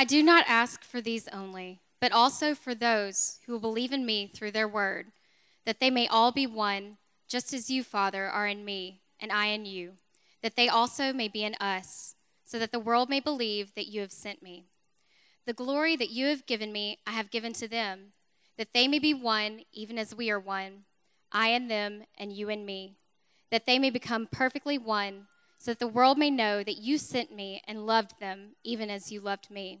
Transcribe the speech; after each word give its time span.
I 0.00 0.04
do 0.04 0.22
not 0.22 0.46
ask 0.48 0.82
for 0.82 1.02
these 1.02 1.28
only, 1.28 1.82
but 2.00 2.10
also 2.10 2.54
for 2.54 2.74
those 2.74 3.38
who 3.44 3.52
will 3.52 3.60
believe 3.60 3.92
in 3.92 4.06
me 4.06 4.28
through 4.28 4.52
their 4.52 4.66
word, 4.66 5.08
that 5.66 5.78
they 5.78 5.90
may 5.90 6.08
all 6.08 6.32
be 6.32 6.46
one, 6.46 6.96
just 7.28 7.52
as 7.52 7.68
you, 7.68 7.84
Father, 7.84 8.24
are 8.24 8.46
in 8.46 8.64
me, 8.64 9.02
and 9.20 9.30
I 9.30 9.48
in 9.48 9.66
you, 9.66 9.96
that 10.42 10.56
they 10.56 10.70
also 10.70 11.12
may 11.12 11.28
be 11.28 11.44
in 11.44 11.54
us, 11.56 12.14
so 12.46 12.58
that 12.58 12.72
the 12.72 12.80
world 12.80 13.10
may 13.10 13.20
believe 13.20 13.74
that 13.74 13.88
you 13.88 14.00
have 14.00 14.10
sent 14.10 14.42
me. 14.42 14.64
The 15.44 15.52
glory 15.52 15.96
that 15.96 16.08
you 16.08 16.28
have 16.28 16.46
given 16.46 16.72
me, 16.72 17.00
I 17.06 17.10
have 17.10 17.30
given 17.30 17.52
to 17.52 17.68
them, 17.68 18.14
that 18.56 18.72
they 18.72 18.88
may 18.88 19.00
be 19.00 19.12
one, 19.12 19.64
even 19.70 19.98
as 19.98 20.14
we 20.14 20.30
are 20.30 20.40
one, 20.40 20.84
I 21.30 21.48
and 21.48 21.70
them, 21.70 22.04
and 22.16 22.32
you 22.32 22.48
and 22.48 22.64
me, 22.64 22.96
that 23.50 23.66
they 23.66 23.78
may 23.78 23.90
become 23.90 24.28
perfectly 24.32 24.78
one 24.78 25.26
so 25.58 25.72
that 25.72 25.78
the 25.78 25.86
world 25.86 26.16
may 26.16 26.30
know 26.30 26.64
that 26.64 26.78
you 26.78 26.96
sent 26.96 27.30
me 27.30 27.62
and 27.68 27.84
loved 27.84 28.18
them, 28.18 28.52
even 28.64 28.88
as 28.88 29.12
you 29.12 29.20
loved 29.20 29.50
me. 29.50 29.80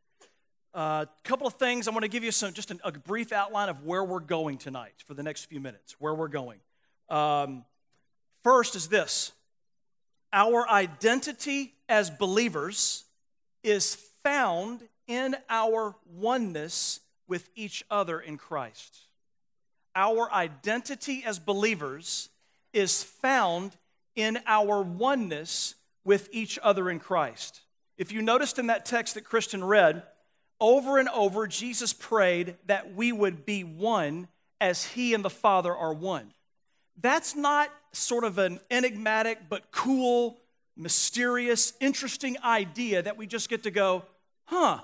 A 0.73 0.77
uh, 0.77 1.05
couple 1.25 1.47
of 1.47 1.55
things. 1.55 1.87
I 1.89 1.91
want 1.91 2.03
to 2.03 2.09
give 2.09 2.23
you 2.23 2.31
some 2.31 2.53
just 2.53 2.71
an, 2.71 2.79
a 2.85 2.93
brief 2.93 3.33
outline 3.33 3.67
of 3.67 3.83
where 3.83 4.05
we're 4.05 4.21
going 4.21 4.57
tonight 4.57 4.93
for 5.05 5.13
the 5.13 5.23
next 5.23 5.45
few 5.45 5.59
minutes. 5.59 5.97
Where 5.99 6.13
we're 6.13 6.29
going. 6.29 6.59
Um, 7.09 7.65
first 8.41 8.77
is 8.77 8.87
this: 8.87 9.33
our 10.31 10.67
identity 10.69 11.73
as 11.89 12.09
believers 12.09 13.03
is 13.63 13.95
found 14.23 14.87
in 15.07 15.35
our 15.49 15.95
oneness 16.09 17.01
with 17.27 17.49
each 17.53 17.83
other 17.91 18.19
in 18.21 18.37
Christ. 18.37 18.97
Our 19.93 20.31
identity 20.31 21.23
as 21.25 21.37
believers 21.37 22.29
is 22.71 23.03
found 23.03 23.75
in 24.15 24.39
our 24.47 24.81
oneness 24.81 25.75
with 26.05 26.29
each 26.31 26.57
other 26.63 26.89
in 26.89 26.99
Christ. 26.99 27.61
If 27.97 28.11
you 28.11 28.21
noticed 28.21 28.57
in 28.57 28.67
that 28.67 28.85
text 28.85 29.15
that 29.15 29.25
Kristen 29.25 29.63
read, 29.63 30.03
over 30.61 30.99
and 30.99 31.09
over, 31.09 31.47
Jesus 31.47 31.91
prayed 31.91 32.55
that 32.67 32.93
we 32.93 33.11
would 33.11 33.45
be 33.45 33.63
one 33.63 34.27
as 34.61 34.85
he 34.85 35.13
and 35.13 35.25
the 35.25 35.29
Father 35.29 35.75
are 35.75 35.93
one. 35.93 36.31
That's 37.01 37.35
not 37.35 37.69
sort 37.93 38.23
of 38.23 38.37
an 38.37 38.59
enigmatic 38.69 39.49
but 39.49 39.71
cool, 39.71 40.37
mysterious, 40.77 41.73
interesting 41.81 42.37
idea 42.43 43.01
that 43.01 43.17
we 43.17 43.25
just 43.25 43.49
get 43.49 43.63
to 43.63 43.71
go, 43.71 44.03
huh, 44.45 44.79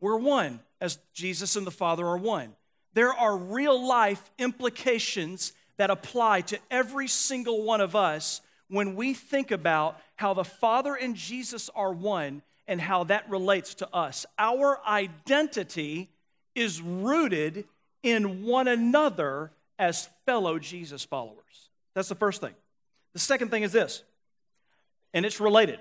we're 0.00 0.16
one 0.16 0.60
as 0.80 0.98
Jesus 1.14 1.54
and 1.54 1.66
the 1.66 1.70
Father 1.70 2.04
are 2.04 2.18
one. 2.18 2.54
There 2.94 3.14
are 3.14 3.36
real 3.36 3.86
life 3.86 4.30
implications 4.38 5.52
that 5.76 5.90
apply 5.90 6.42
to 6.42 6.58
every 6.70 7.06
single 7.08 7.62
one 7.62 7.80
of 7.80 7.94
us 7.94 8.40
when 8.68 8.96
we 8.96 9.14
think 9.14 9.50
about 9.50 10.00
how 10.16 10.34
the 10.34 10.44
Father 10.44 10.94
and 10.94 11.14
Jesus 11.14 11.70
are 11.74 11.92
one 11.92 12.42
and 12.66 12.80
how 12.80 13.04
that 13.04 13.28
relates 13.28 13.74
to 13.76 13.94
us. 13.94 14.24
Our 14.38 14.78
identity 14.86 16.10
is 16.54 16.80
rooted 16.80 17.64
in 18.02 18.44
one 18.44 18.68
another 18.68 19.50
as 19.78 20.08
fellow 20.26 20.58
Jesus 20.58 21.04
followers. 21.04 21.70
That's 21.94 22.08
the 22.08 22.14
first 22.14 22.40
thing. 22.40 22.54
The 23.12 23.18
second 23.18 23.50
thing 23.50 23.62
is 23.62 23.72
this, 23.72 24.02
and 25.12 25.26
it's 25.26 25.40
related. 25.40 25.80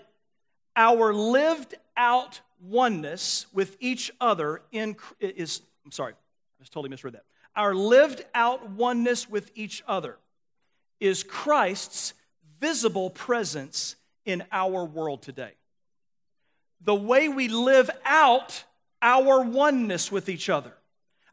Our 0.76 1.14
lived 1.14 1.76
out 1.96 2.42
oneness 2.70 3.46
with 3.54 3.78
each 3.80 4.12
other 4.20 4.62
in 4.72 4.96
is 5.20 5.62
I'm 5.86 5.92
sorry, 5.92 6.14
I 6.14 6.64
just 6.64 6.74
totally 6.74 6.90
misread 6.90 7.14
that. 7.14 7.24
Our 7.56 7.74
lived 7.74 8.24
out 8.34 8.70
oneness 8.72 9.30
with 9.30 9.52
each 9.56 9.84
other 9.88 10.18
is 11.00 11.24
Christ's 11.24 12.14
visible 12.60 13.10
presence 13.10 13.96
in 14.26 14.44
our 14.52 14.86
world 14.86 15.22
today. 15.22 15.52
The 16.84 16.96
way 16.96 17.30
we 17.30 17.48
live 17.48 17.90
out 18.06 18.64
our 19.02 19.42
oneness 19.42 20.12
with 20.12 20.30
each 20.30 20.50
other, 20.50 20.74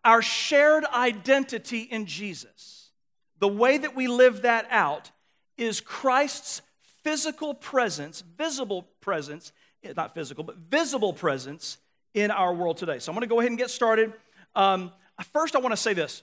our 0.05 0.23
shared 0.23 0.85
identity 0.87 1.81
in 1.81 2.07
Jesus, 2.07 2.91
the 3.39 3.49
way 3.49 3.79
that 3.79 3.95
we 3.95 4.09
live 4.09 4.43
that 4.43 4.67
out 4.71 5.11
is 5.57 5.81
Christ's 5.81 6.63
physical 7.03 7.55
presence, 7.55 8.23
visible 8.37 8.89
presence, 9.01 9.53
eh, 9.83 9.93
not 9.97 10.15
physical, 10.15 10.45
but 10.45 10.57
visible 10.57 11.13
presence 11.13 11.79
in 12.15 12.31
our 12.31 12.55
world 12.55 12.77
today. 12.77 12.99
So 12.99 13.11
I'm 13.11 13.15
going 13.15 13.29
to 13.29 13.33
go 13.33 13.41
ahead 13.41 13.51
and 13.51 13.59
get 13.59 13.71
started. 13.71 14.13
Um, 14.55 14.93
first, 15.33 15.57
I 15.57 15.59
want 15.59 15.73
to 15.73 15.77
say 15.77 15.95
this. 15.95 16.23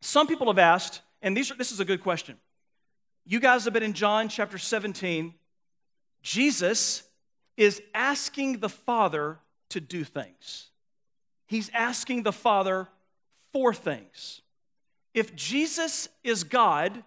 Some 0.00 0.26
people 0.26 0.46
have 0.46 0.58
asked, 0.58 1.00
and 1.22 1.36
these 1.36 1.50
are, 1.50 1.54
this 1.54 1.72
is 1.72 1.80
a 1.80 1.84
good 1.84 2.02
question 2.02 2.36
you 3.28 3.40
guys 3.40 3.64
have 3.64 3.74
been 3.74 3.82
in 3.82 3.92
John 3.92 4.30
chapter 4.30 4.56
17. 4.56 5.34
Jesus 6.22 7.02
is 7.58 7.82
asking 7.92 8.60
the 8.60 8.68
Father 8.68 9.40
to 9.68 9.80
do 9.80 10.04
things. 10.04 10.68
He's 11.46 11.70
asking 11.74 12.22
the 12.22 12.32
Father 12.32 12.88
for 13.52 13.74
things. 13.74 14.40
If 15.12 15.34
Jesus 15.34 16.08
is 16.22 16.44
God, 16.44 17.02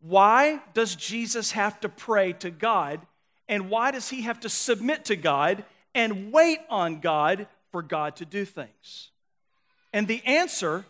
why 0.00 0.60
does 0.74 0.96
Jesus 0.96 1.52
have 1.52 1.78
to 1.80 1.88
pray 1.88 2.32
to 2.34 2.50
God? 2.50 3.00
And 3.48 3.70
why 3.70 3.92
does 3.92 4.08
he 4.08 4.22
have 4.22 4.40
to 4.40 4.48
submit 4.48 5.04
to 5.06 5.16
God 5.16 5.64
and 5.94 6.32
wait 6.32 6.58
on 6.68 6.98
God 6.98 7.46
for 7.70 7.80
God 7.80 8.16
to 8.16 8.24
do 8.24 8.44
things? 8.44 9.10
And 9.92 10.08
the 10.08 10.24
answer 10.26 10.84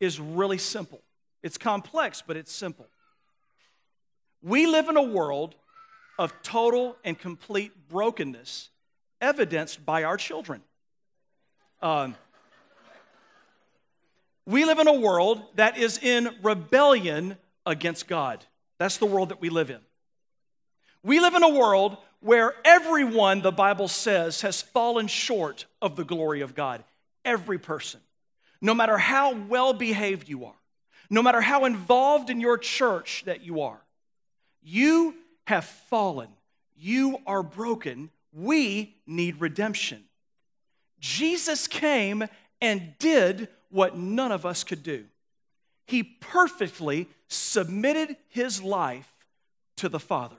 is 0.00 0.20
really 0.20 0.58
simple. 0.58 1.00
It's 1.42 1.56
complex, 1.56 2.22
but 2.26 2.36
it's 2.36 2.52
simple. 2.52 2.88
We 4.42 4.66
live 4.66 4.88
in 4.90 4.98
a 4.98 5.02
world 5.02 5.54
of 6.20 6.34
total 6.42 6.98
and 7.02 7.18
complete 7.18 7.72
brokenness, 7.88 8.68
evidenced 9.22 9.86
by 9.86 10.04
our 10.04 10.18
children. 10.18 10.60
Um, 11.80 12.14
we 14.44 14.66
live 14.66 14.78
in 14.78 14.86
a 14.86 15.00
world 15.00 15.42
that 15.54 15.78
is 15.78 15.96
in 15.96 16.28
rebellion 16.42 17.38
against 17.64 18.06
God. 18.06 18.44
That's 18.78 18.98
the 18.98 19.06
world 19.06 19.30
that 19.30 19.40
we 19.40 19.48
live 19.48 19.70
in. 19.70 19.80
We 21.02 21.20
live 21.20 21.34
in 21.34 21.42
a 21.42 21.48
world 21.48 21.96
where 22.20 22.52
everyone, 22.66 23.40
the 23.40 23.50
Bible 23.50 23.88
says, 23.88 24.42
has 24.42 24.60
fallen 24.60 25.06
short 25.06 25.64
of 25.80 25.96
the 25.96 26.04
glory 26.04 26.42
of 26.42 26.54
God. 26.54 26.84
Every 27.24 27.58
person. 27.58 28.00
No 28.60 28.74
matter 28.74 28.98
how 28.98 29.32
well 29.34 29.72
behaved 29.72 30.28
you 30.28 30.44
are, 30.44 30.60
no 31.08 31.22
matter 31.22 31.40
how 31.40 31.64
involved 31.64 32.28
in 32.28 32.42
your 32.42 32.58
church 32.58 33.22
that 33.24 33.40
you 33.40 33.62
are, 33.62 33.80
you 34.62 35.14
have 35.50 35.64
fallen. 35.64 36.28
You 36.76 37.18
are 37.26 37.42
broken. 37.42 38.10
We 38.32 38.94
need 39.04 39.40
redemption. 39.40 40.04
Jesus 41.00 41.66
came 41.66 42.24
and 42.60 42.94
did 43.00 43.48
what 43.68 43.96
none 43.96 44.30
of 44.30 44.46
us 44.46 44.62
could 44.62 44.84
do. 44.84 45.06
He 45.88 46.04
perfectly 46.04 47.08
submitted 47.26 48.16
his 48.28 48.62
life 48.62 49.12
to 49.78 49.88
the 49.88 49.98
Father. 49.98 50.36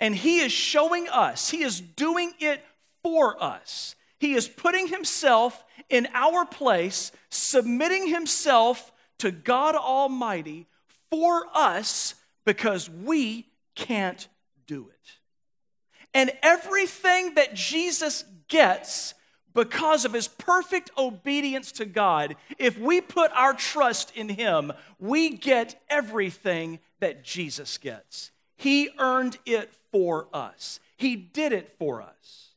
And 0.00 0.16
he 0.16 0.40
is 0.40 0.52
showing 0.52 1.06
us, 1.10 1.50
he 1.50 1.62
is 1.62 1.78
doing 1.78 2.32
it 2.40 2.64
for 3.02 3.36
us. 3.42 3.94
He 4.18 4.32
is 4.32 4.48
putting 4.48 4.88
himself 4.88 5.62
in 5.90 6.08
our 6.14 6.46
place, 6.46 7.12
submitting 7.28 8.06
himself 8.06 8.90
to 9.18 9.30
God 9.30 9.74
Almighty 9.74 10.66
for 11.10 11.44
us 11.52 12.14
because 12.46 12.88
we 12.88 13.44
can't 13.78 14.28
do 14.66 14.88
it. 14.88 15.12
And 16.12 16.32
everything 16.42 17.34
that 17.34 17.54
Jesus 17.54 18.24
gets 18.48 19.14
because 19.54 20.04
of 20.04 20.12
his 20.12 20.28
perfect 20.28 20.90
obedience 20.98 21.72
to 21.72 21.84
God, 21.84 22.36
if 22.58 22.78
we 22.78 23.00
put 23.00 23.30
our 23.32 23.54
trust 23.54 24.14
in 24.16 24.28
him, 24.28 24.72
we 24.98 25.30
get 25.30 25.80
everything 25.88 26.80
that 27.00 27.24
Jesus 27.24 27.78
gets. 27.78 28.30
He 28.56 28.90
earned 28.98 29.38
it 29.46 29.72
for 29.92 30.28
us, 30.32 30.80
he 30.96 31.16
did 31.16 31.52
it 31.52 31.72
for 31.78 32.02
us. 32.02 32.48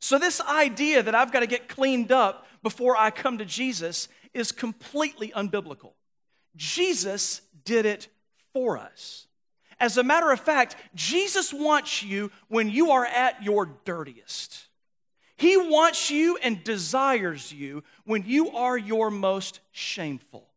So, 0.00 0.18
this 0.18 0.40
idea 0.40 1.02
that 1.02 1.14
I've 1.14 1.32
got 1.32 1.40
to 1.40 1.46
get 1.46 1.68
cleaned 1.68 2.12
up 2.12 2.46
before 2.62 2.96
I 2.96 3.10
come 3.10 3.38
to 3.38 3.44
Jesus 3.44 4.08
is 4.34 4.52
completely 4.52 5.32
unbiblical. 5.34 5.92
Jesus 6.56 7.40
did 7.64 7.86
it 7.86 8.08
for 8.52 8.76
us. 8.76 9.26
As 9.80 9.98
a 9.98 10.04
matter 10.04 10.30
of 10.30 10.40
fact, 10.40 10.76
Jesus 10.94 11.52
wants 11.52 12.02
you 12.02 12.30
when 12.48 12.70
you 12.70 12.92
are 12.92 13.04
at 13.04 13.42
your 13.42 13.70
dirtiest. 13.84 14.68
He 15.36 15.56
wants 15.56 16.10
you 16.10 16.38
and 16.42 16.62
desires 16.62 17.52
you 17.52 17.82
when 18.04 18.24
you 18.26 18.50
are 18.50 18.78
your 18.78 19.10
most 19.10 19.60
shameful. 19.72 20.48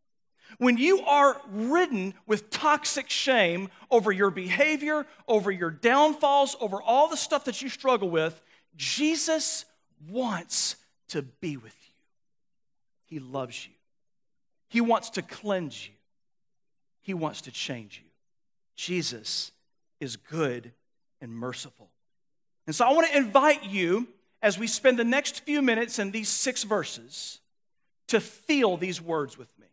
When 0.60 0.78
you 0.78 1.02
are 1.02 1.40
ridden 1.50 2.14
with 2.26 2.50
toxic 2.50 3.10
shame 3.10 3.70
over 3.92 4.12
your 4.12 4.32
behavior, 4.32 5.06
over 5.28 5.52
your 5.52 5.72
downfalls, 5.72 6.56
over 6.60 6.82
all 6.82 7.10
the 7.10 7.18
stuff 7.18 7.46
that 7.46 7.62
you 7.62 7.70
struggle 7.70 8.10
with, 8.10 8.42
Jesus 8.76 9.66
wants 10.10 10.78
to 11.10 11.22
be 11.22 11.58
with 11.58 11.76
you. 11.88 11.94
He 13.06 13.20
loves 13.20 13.66
you. 13.66 13.74
He 14.70 14.82
wants 14.82 15.12
to 15.12 15.22
cleanse 15.22 15.88
you. 15.88 15.94
He 17.02 17.14
wants 17.14 17.42
to 17.42 17.52
change 17.52 18.02
you. 18.04 18.07
Jesus 18.78 19.52
is 20.00 20.16
good 20.16 20.72
and 21.20 21.32
merciful. 21.32 21.90
And 22.68 22.76
so 22.76 22.86
I 22.86 22.94
want 22.94 23.08
to 23.08 23.18
invite 23.18 23.66
you 23.66 24.08
as 24.42 24.58
we 24.58 24.68
spend 24.68 24.98
the 24.98 25.04
next 25.04 25.42
few 25.42 25.62
minutes 25.62 26.00
in 26.00 26.12
these 26.12 26.30
six 26.30 26.64
verses 26.64 27.40
to 28.08 28.22
feel 28.22 28.78
these 28.78 29.02
words 29.02 29.38
with 29.38 29.50
me. 29.60 29.66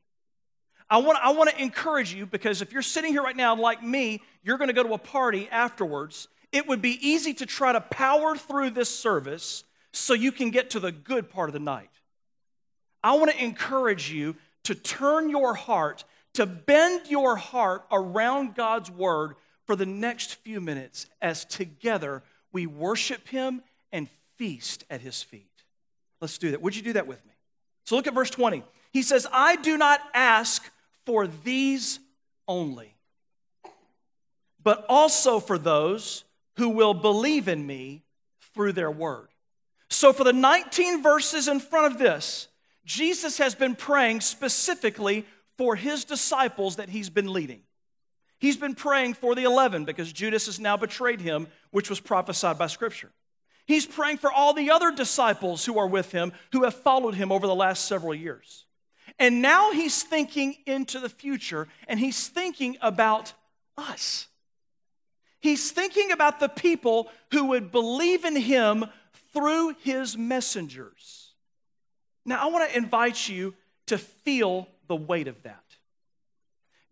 I 0.88 0.98
want, 0.98 1.18
I 1.22 1.32
want 1.32 1.50
to 1.50 1.62
encourage 1.62 2.14
you 2.14 2.26
because 2.26 2.62
if 2.62 2.72
you're 2.72 2.82
sitting 2.82 3.12
here 3.12 3.22
right 3.22 3.36
now, 3.36 3.54
like 3.54 3.82
me, 3.82 4.22
you're 4.42 4.58
going 4.58 4.68
to 4.68 4.74
go 4.74 4.82
to 4.82 4.94
a 4.94 4.98
party 4.98 5.48
afterwards. 5.50 6.28
It 6.50 6.66
would 6.66 6.82
be 6.82 6.98
easy 7.06 7.34
to 7.34 7.46
try 7.46 7.72
to 7.72 7.80
power 7.80 8.36
through 8.36 8.70
this 8.70 8.88
service 8.88 9.64
so 9.92 10.14
you 10.14 10.32
can 10.32 10.50
get 10.50 10.70
to 10.70 10.80
the 10.80 10.92
good 10.92 11.30
part 11.30 11.48
of 11.48 11.52
the 11.52 11.58
night. 11.58 11.90
I 13.02 13.16
want 13.16 13.30
to 13.30 13.42
encourage 13.42 14.10
you 14.10 14.36
to 14.64 14.74
turn 14.74 15.28
your 15.28 15.54
heart, 15.54 16.04
to 16.34 16.46
bend 16.46 17.08
your 17.08 17.36
heart 17.36 17.84
around 17.90 18.54
God's 18.54 18.90
word 18.90 19.34
for 19.66 19.76
the 19.76 19.86
next 19.86 20.34
few 20.36 20.60
minutes 20.60 21.06
as 21.22 21.44
together 21.44 22.22
we 22.52 22.66
worship 22.66 23.28
Him 23.28 23.62
and 23.92 24.08
feast 24.36 24.84
at 24.90 25.00
His 25.00 25.22
feet. 25.22 25.50
Let's 26.20 26.38
do 26.38 26.50
that. 26.50 26.62
Would 26.62 26.76
you 26.76 26.82
do 26.82 26.94
that 26.94 27.06
with 27.06 27.24
me? 27.24 27.32
So 27.84 27.96
look 27.96 28.06
at 28.06 28.14
verse 28.14 28.30
20. 28.30 28.62
He 28.92 29.02
says, 29.02 29.26
I 29.32 29.56
do 29.56 29.76
not 29.76 30.00
ask 30.14 30.70
for 31.04 31.26
these 31.26 31.98
only, 32.46 32.94
but 34.62 34.84
also 34.88 35.40
for 35.40 35.58
those 35.58 36.24
who 36.56 36.70
will 36.70 36.94
believe 36.94 37.48
in 37.48 37.66
me 37.66 38.02
through 38.54 38.72
their 38.72 38.90
word. 38.90 39.28
So, 39.88 40.12
for 40.12 40.24
the 40.24 40.32
19 40.32 41.02
verses 41.02 41.46
in 41.48 41.60
front 41.60 41.92
of 41.92 41.98
this, 41.98 42.48
Jesus 42.84 43.38
has 43.38 43.54
been 43.54 43.74
praying 43.74 44.20
specifically 44.20 45.26
for 45.56 45.76
his 45.76 46.04
disciples 46.04 46.76
that 46.76 46.88
he's 46.88 47.10
been 47.10 47.32
leading. 47.32 47.62
He's 48.38 48.56
been 48.56 48.74
praying 48.74 49.14
for 49.14 49.34
the 49.34 49.44
11 49.44 49.84
because 49.84 50.12
Judas 50.12 50.46
has 50.46 50.60
now 50.60 50.76
betrayed 50.76 51.20
him, 51.20 51.46
which 51.70 51.88
was 51.88 52.00
prophesied 52.00 52.58
by 52.58 52.66
Scripture. 52.66 53.10
He's 53.66 53.86
praying 53.86 54.18
for 54.18 54.30
all 54.30 54.52
the 54.52 54.70
other 54.70 54.90
disciples 54.90 55.64
who 55.64 55.78
are 55.78 55.86
with 55.86 56.12
him, 56.12 56.32
who 56.52 56.64
have 56.64 56.74
followed 56.74 57.14
him 57.14 57.32
over 57.32 57.46
the 57.46 57.54
last 57.54 57.86
several 57.86 58.14
years. 58.14 58.66
And 59.18 59.40
now 59.40 59.72
he's 59.72 60.02
thinking 60.02 60.56
into 60.66 60.98
the 60.98 61.08
future 61.08 61.68
and 61.88 61.98
he's 61.98 62.28
thinking 62.28 62.76
about 62.82 63.32
us. 63.78 64.26
He's 65.40 65.70
thinking 65.70 66.10
about 66.10 66.40
the 66.40 66.48
people 66.48 67.10
who 67.30 67.46
would 67.46 67.70
believe 67.70 68.24
in 68.24 68.36
him 68.36 68.86
through 69.32 69.76
his 69.82 70.16
messengers. 70.16 71.34
Now, 72.24 72.42
I 72.42 72.50
want 72.50 72.70
to 72.70 72.76
invite 72.76 73.28
you 73.28 73.54
to 73.86 73.98
feel 73.98 74.68
the 74.86 74.96
weight 74.96 75.28
of 75.28 75.42
that. 75.42 75.64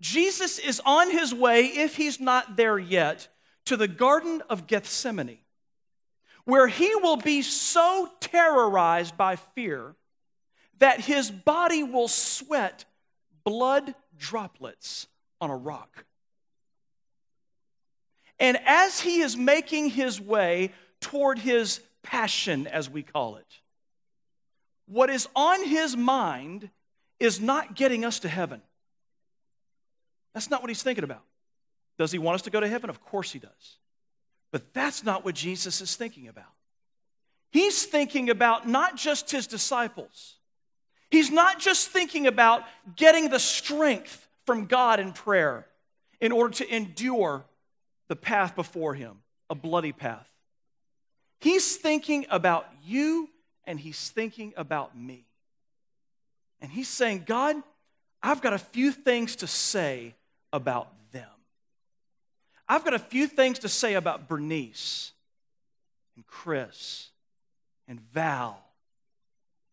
Jesus 0.00 0.58
is 0.58 0.80
on 0.84 1.10
his 1.10 1.32
way, 1.32 1.66
if 1.66 1.96
he's 1.96 2.20
not 2.20 2.56
there 2.56 2.78
yet, 2.78 3.28
to 3.66 3.76
the 3.76 3.88
Garden 3.88 4.42
of 4.50 4.66
Gethsemane, 4.66 5.38
where 6.44 6.66
he 6.66 6.94
will 6.96 7.16
be 7.16 7.42
so 7.42 8.10
terrorized 8.20 9.16
by 9.16 9.36
fear 9.36 9.94
that 10.78 11.00
his 11.00 11.30
body 11.30 11.84
will 11.84 12.08
sweat 12.08 12.84
blood 13.44 13.94
droplets 14.18 15.06
on 15.40 15.50
a 15.50 15.56
rock. 15.56 16.04
And 18.40 18.58
as 18.66 19.00
he 19.00 19.20
is 19.20 19.36
making 19.36 19.90
his 19.90 20.20
way 20.20 20.72
toward 21.00 21.38
his 21.38 21.80
passion, 22.02 22.66
as 22.66 22.90
we 22.90 23.04
call 23.04 23.36
it, 23.36 23.60
what 24.86 25.10
is 25.10 25.28
on 25.36 25.64
his 25.64 25.96
mind 25.96 26.70
is 27.22 27.40
not 27.40 27.74
getting 27.76 28.04
us 28.04 28.20
to 28.20 28.28
heaven. 28.28 28.60
That's 30.34 30.50
not 30.50 30.62
what 30.62 30.70
he's 30.70 30.82
thinking 30.82 31.04
about. 31.04 31.22
Does 31.98 32.10
he 32.10 32.18
want 32.18 32.36
us 32.36 32.42
to 32.42 32.50
go 32.50 32.60
to 32.60 32.68
heaven? 32.68 32.90
Of 32.90 33.02
course 33.04 33.32
he 33.32 33.38
does. 33.38 33.78
But 34.50 34.72
that's 34.74 35.04
not 35.04 35.24
what 35.24 35.34
Jesus 35.34 35.80
is 35.80 35.94
thinking 35.96 36.28
about. 36.28 36.52
He's 37.50 37.84
thinking 37.84 38.30
about 38.30 38.66
not 38.66 38.96
just 38.96 39.30
his 39.30 39.46
disciples, 39.46 40.36
He's 41.12 41.30
not 41.30 41.58
just 41.58 41.88
thinking 41.90 42.26
about 42.26 42.64
getting 42.96 43.28
the 43.28 43.38
strength 43.38 44.26
from 44.46 44.64
God 44.64 44.98
in 44.98 45.12
prayer 45.12 45.66
in 46.22 46.32
order 46.32 46.54
to 46.54 46.74
endure 46.74 47.44
the 48.08 48.16
path 48.16 48.56
before 48.56 48.94
him, 48.94 49.18
a 49.50 49.54
bloody 49.54 49.92
path. 49.92 50.26
He's 51.38 51.76
thinking 51.76 52.24
about 52.30 52.66
you 52.82 53.28
and 53.66 53.78
he's 53.78 54.08
thinking 54.08 54.54
about 54.56 54.96
me. 54.96 55.26
And 56.62 56.70
he's 56.70 56.88
saying, 56.88 57.24
God, 57.26 57.56
I've 58.22 58.40
got 58.40 58.52
a 58.52 58.58
few 58.58 58.92
things 58.92 59.36
to 59.36 59.48
say 59.48 60.14
about 60.52 60.88
them. 61.10 61.28
I've 62.68 62.84
got 62.84 62.94
a 62.94 62.98
few 63.00 63.26
things 63.26 63.58
to 63.60 63.68
say 63.68 63.94
about 63.94 64.28
Bernice 64.28 65.12
and 66.14 66.24
Chris 66.26 67.10
and 67.88 68.00
Val 68.14 68.62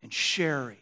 and 0.02 0.12
Sherry 0.12 0.80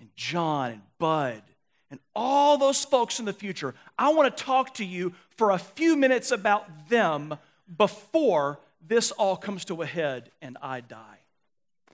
and 0.00 0.08
John 0.16 0.72
and 0.72 0.82
Bud 0.98 1.42
and 1.90 2.00
all 2.16 2.56
those 2.56 2.84
folks 2.84 3.18
in 3.18 3.26
the 3.26 3.32
future. 3.32 3.74
I 3.98 4.12
want 4.14 4.34
to 4.34 4.44
talk 4.44 4.74
to 4.74 4.84
you 4.84 5.12
for 5.36 5.50
a 5.50 5.58
few 5.58 5.94
minutes 5.94 6.30
about 6.30 6.88
them 6.88 7.36
before 7.76 8.58
this 8.86 9.10
all 9.10 9.36
comes 9.36 9.66
to 9.66 9.82
a 9.82 9.86
head 9.86 10.30
and 10.40 10.56
I 10.62 10.80
die. 10.80 11.18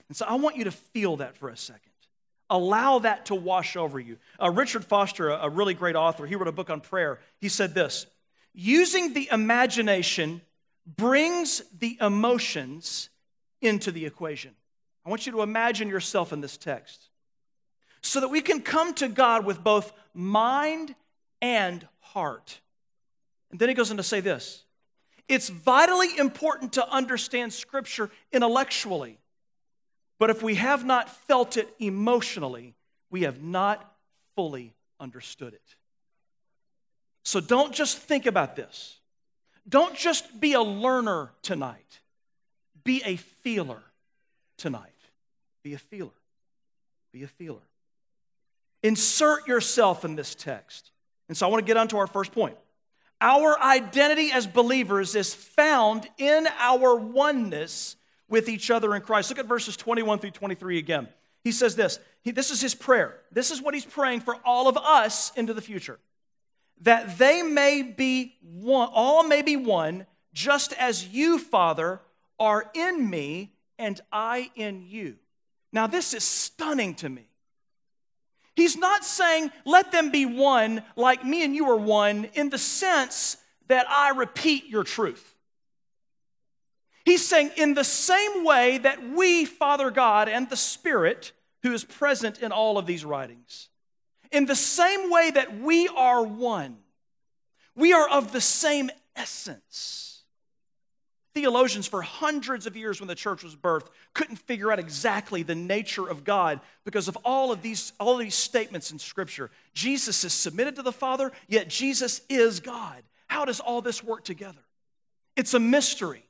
And 0.07 0.15
so 0.15 0.25
I 0.25 0.35
want 0.35 0.55
you 0.55 0.63
to 0.65 0.71
feel 0.71 1.17
that 1.17 1.35
for 1.35 1.49
a 1.49 1.57
second. 1.57 1.91
Allow 2.49 2.99
that 2.99 3.25
to 3.27 3.35
wash 3.35 3.75
over 3.75 3.99
you. 3.99 4.17
Uh, 4.41 4.51
Richard 4.51 4.85
Foster, 4.85 5.29
a, 5.29 5.45
a 5.45 5.49
really 5.49 5.73
great 5.73 5.95
author, 5.95 6.25
he 6.25 6.35
wrote 6.35 6.47
a 6.47 6.51
book 6.51 6.69
on 6.69 6.81
prayer. 6.81 7.19
He 7.39 7.49
said 7.49 7.73
this 7.73 8.05
Using 8.53 9.13
the 9.13 9.27
imagination 9.31 10.41
brings 10.85 11.61
the 11.77 11.97
emotions 11.99 13.09
into 13.61 13.91
the 13.91 14.05
equation. 14.05 14.51
I 15.05 15.09
want 15.09 15.25
you 15.25 15.31
to 15.33 15.41
imagine 15.41 15.89
yourself 15.89 16.33
in 16.33 16.41
this 16.41 16.57
text 16.57 17.09
so 18.01 18.19
that 18.21 18.29
we 18.29 18.41
can 18.41 18.61
come 18.61 18.93
to 18.95 19.07
God 19.07 19.45
with 19.45 19.63
both 19.63 19.91
mind 20.13 20.95
and 21.41 21.87
heart. 21.99 22.61
And 23.51 23.59
then 23.59 23.69
he 23.69 23.75
goes 23.75 23.91
on 23.91 23.97
to 23.97 24.03
say 24.03 24.19
this 24.19 24.63
it's 25.27 25.49
vitally 25.49 26.17
important 26.17 26.73
to 26.73 26.87
understand 26.87 27.51
Scripture 27.51 28.11
intellectually, 28.31 29.17
but 30.19 30.29
if 30.29 30.41
we 30.41 30.55
have 30.55 30.85
not 30.85 31.09
felt 31.09 31.57
it 31.57 31.67
emotionally, 31.79 32.75
we 33.09 33.23
have 33.23 33.41
not 33.41 33.95
fully 34.35 34.73
understood 34.99 35.53
it. 35.53 35.75
So 37.23 37.39
don't 37.39 37.73
just 37.73 37.97
think 37.97 38.25
about 38.25 38.55
this. 38.55 38.99
Don't 39.67 39.95
just 39.95 40.39
be 40.39 40.53
a 40.53 40.61
learner 40.61 41.31
tonight. 41.41 42.01
Be 42.83 43.01
a 43.03 43.15
feeler 43.15 43.81
tonight. 44.57 44.91
Be 45.63 45.73
a 45.73 45.79
feeler. 45.79 46.11
Be 47.11 47.23
a 47.23 47.27
feeler. 47.27 47.61
Insert 48.83 49.47
yourself 49.47 50.05
in 50.05 50.15
this 50.15 50.35
text. 50.35 50.91
And 51.27 51.35
so 51.35 51.47
I 51.47 51.49
want 51.49 51.65
to 51.65 51.67
get 51.67 51.77
on 51.77 51.87
to 51.87 51.97
our 51.97 52.07
first 52.07 52.31
point. 52.31 52.55
Our 53.19 53.59
identity 53.59 54.31
as 54.31 54.45
believers 54.45 55.15
is 55.15 55.33
found 55.33 56.07
in 56.19 56.47
our 56.59 56.95
oneness 56.95 57.95
with 58.27 58.49
each 58.49 58.71
other 58.71 58.95
in 58.95 59.01
Christ. 59.01 59.29
Look 59.29 59.39
at 59.39 59.45
verses 59.45 59.77
21 59.77 60.19
through 60.19 60.31
23 60.31 60.77
again. 60.77 61.07
He 61.43 61.51
says 61.51 61.75
this 61.75 61.99
he, 62.21 62.31
this 62.31 62.51
is 62.51 62.59
his 62.59 62.73
prayer. 62.75 63.19
This 63.31 63.51
is 63.51 63.61
what 63.61 63.73
he's 63.73 63.85
praying 63.85 64.21
for 64.21 64.35
all 64.43 64.67
of 64.67 64.77
us 64.77 65.31
into 65.35 65.53
the 65.53 65.61
future. 65.61 65.99
That 66.81 67.17
they 67.17 67.41
may 67.41 67.81
be 67.83 68.35
one, 68.41 68.89
all 68.91 69.23
may 69.23 69.41
be 69.41 69.55
one, 69.55 70.07
just 70.33 70.73
as 70.73 71.07
you, 71.07 71.39
Father, 71.39 72.01
are 72.39 72.69
in 72.73 73.09
me 73.09 73.53
and 73.77 74.01
I 74.11 74.51
in 74.55 74.85
you. 74.87 75.15
Now, 75.71 75.87
this 75.87 76.13
is 76.13 76.23
stunning 76.23 76.95
to 76.95 77.09
me. 77.09 77.27
He's 78.55 78.77
not 78.77 79.03
saying, 79.03 79.51
let 79.65 79.91
them 79.91 80.11
be 80.11 80.25
one 80.25 80.81
like 80.95 81.25
me 81.25 81.43
and 81.43 81.53
you 81.53 81.69
are 81.69 81.77
one 81.77 82.25
in 82.33 82.49
the 82.49 82.57
sense 82.57 83.37
that 83.67 83.85
I 83.89 84.09
repeat 84.09 84.67
your 84.67 84.83
truth. 84.83 85.34
He's 87.05 87.25
saying, 87.25 87.51
in 87.55 87.75
the 87.75 87.83
same 87.83 88.43
way 88.43 88.79
that 88.79 89.07
we, 89.09 89.45
Father 89.45 89.91
God, 89.91 90.27
and 90.27 90.49
the 90.49 90.57
Spirit, 90.57 91.31
who 91.61 91.71
is 91.71 91.83
present 91.83 92.39
in 92.39 92.51
all 92.51 92.79
of 92.79 92.87
these 92.87 93.05
writings, 93.05 93.69
in 94.31 94.45
the 94.45 94.55
same 94.55 95.11
way 95.11 95.29
that 95.31 95.59
we 95.59 95.87
are 95.87 96.23
one, 96.23 96.77
we 97.75 97.93
are 97.93 98.09
of 98.09 98.31
the 98.31 98.41
same 98.41 98.89
essence. 99.15 100.23
Theologians, 101.35 101.85
for 101.85 102.01
hundreds 102.01 102.65
of 102.65 102.77
years 102.77 102.99
when 103.01 103.07
the 103.07 103.13
church 103.13 103.43
was 103.43 103.55
birthed, 103.55 103.87
couldn't 104.13 104.37
figure 104.37 104.71
out 104.71 104.79
exactly 104.79 105.43
the 105.43 105.53
nature 105.53 106.07
of 106.07 106.23
God 106.23 106.59
because 106.85 107.07
of 107.07 107.17
all 107.25 107.51
of 107.51 107.61
these, 107.61 107.91
all 107.99 108.13
of 108.13 108.19
these 108.19 108.35
statements 108.35 108.91
in 108.91 108.97
Scripture. 108.97 109.51
Jesus 109.73 110.23
is 110.23 110.33
submitted 110.33 110.77
to 110.77 110.81
the 110.81 110.93
Father, 110.93 111.31
yet 111.47 111.67
Jesus 111.67 112.21
is 112.29 112.61
God. 112.61 113.03
How 113.27 113.45
does 113.45 113.59
all 113.59 113.81
this 113.81 114.03
work 114.03 114.23
together? 114.23 114.63
It's 115.35 115.53
a 115.53 115.59
mystery. 115.59 116.23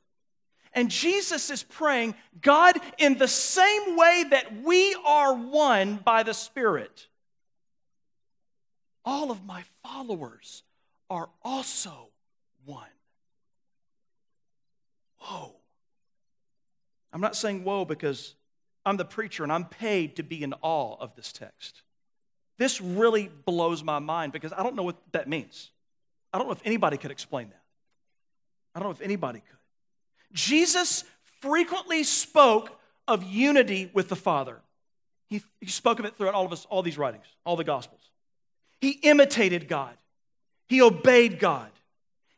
And 0.76 0.90
Jesus 0.90 1.48
is 1.48 1.62
praying, 1.62 2.14
God, 2.42 2.76
in 2.98 3.16
the 3.16 3.26
same 3.26 3.96
way 3.96 4.26
that 4.30 4.62
we 4.62 4.94
are 5.06 5.32
one 5.34 5.96
by 5.96 6.22
the 6.22 6.34
Spirit, 6.34 7.08
all 9.02 9.30
of 9.30 9.46
my 9.46 9.64
followers 9.82 10.62
are 11.08 11.30
also 11.42 12.10
one. 12.66 12.84
Whoa. 15.20 15.54
I'm 17.10 17.22
not 17.22 17.36
saying 17.36 17.64
whoa 17.64 17.86
because 17.86 18.34
I'm 18.84 18.98
the 18.98 19.04
preacher 19.06 19.44
and 19.44 19.52
I'm 19.52 19.64
paid 19.64 20.16
to 20.16 20.22
be 20.22 20.42
in 20.42 20.52
awe 20.60 20.96
of 21.00 21.16
this 21.16 21.32
text. 21.32 21.82
This 22.58 22.82
really 22.82 23.30
blows 23.46 23.82
my 23.82 23.98
mind 23.98 24.32
because 24.32 24.52
I 24.52 24.62
don't 24.62 24.76
know 24.76 24.82
what 24.82 24.98
that 25.12 25.26
means. 25.26 25.70
I 26.34 26.38
don't 26.38 26.48
know 26.48 26.52
if 26.52 26.62
anybody 26.66 26.98
could 26.98 27.10
explain 27.10 27.48
that. 27.48 27.62
I 28.74 28.78
don't 28.78 28.88
know 28.88 28.92
if 28.92 29.00
anybody 29.00 29.40
could. 29.40 29.55
Jesus 30.36 31.02
frequently 31.40 32.04
spoke 32.04 32.78
of 33.08 33.24
unity 33.24 33.90
with 33.94 34.08
the 34.08 34.16
Father. 34.16 34.60
He, 35.28 35.42
he 35.60 35.66
spoke 35.66 35.98
of 35.98 36.04
it 36.04 36.16
throughout 36.16 36.34
all 36.34 36.46
of 36.46 36.52
us, 36.52 36.66
all 36.70 36.82
these 36.82 36.98
writings, 36.98 37.24
all 37.44 37.56
the 37.56 37.64
Gospels. 37.64 38.02
He 38.80 38.90
imitated 38.90 39.66
God. 39.66 39.96
He 40.68 40.82
obeyed 40.82 41.38
God. 41.38 41.70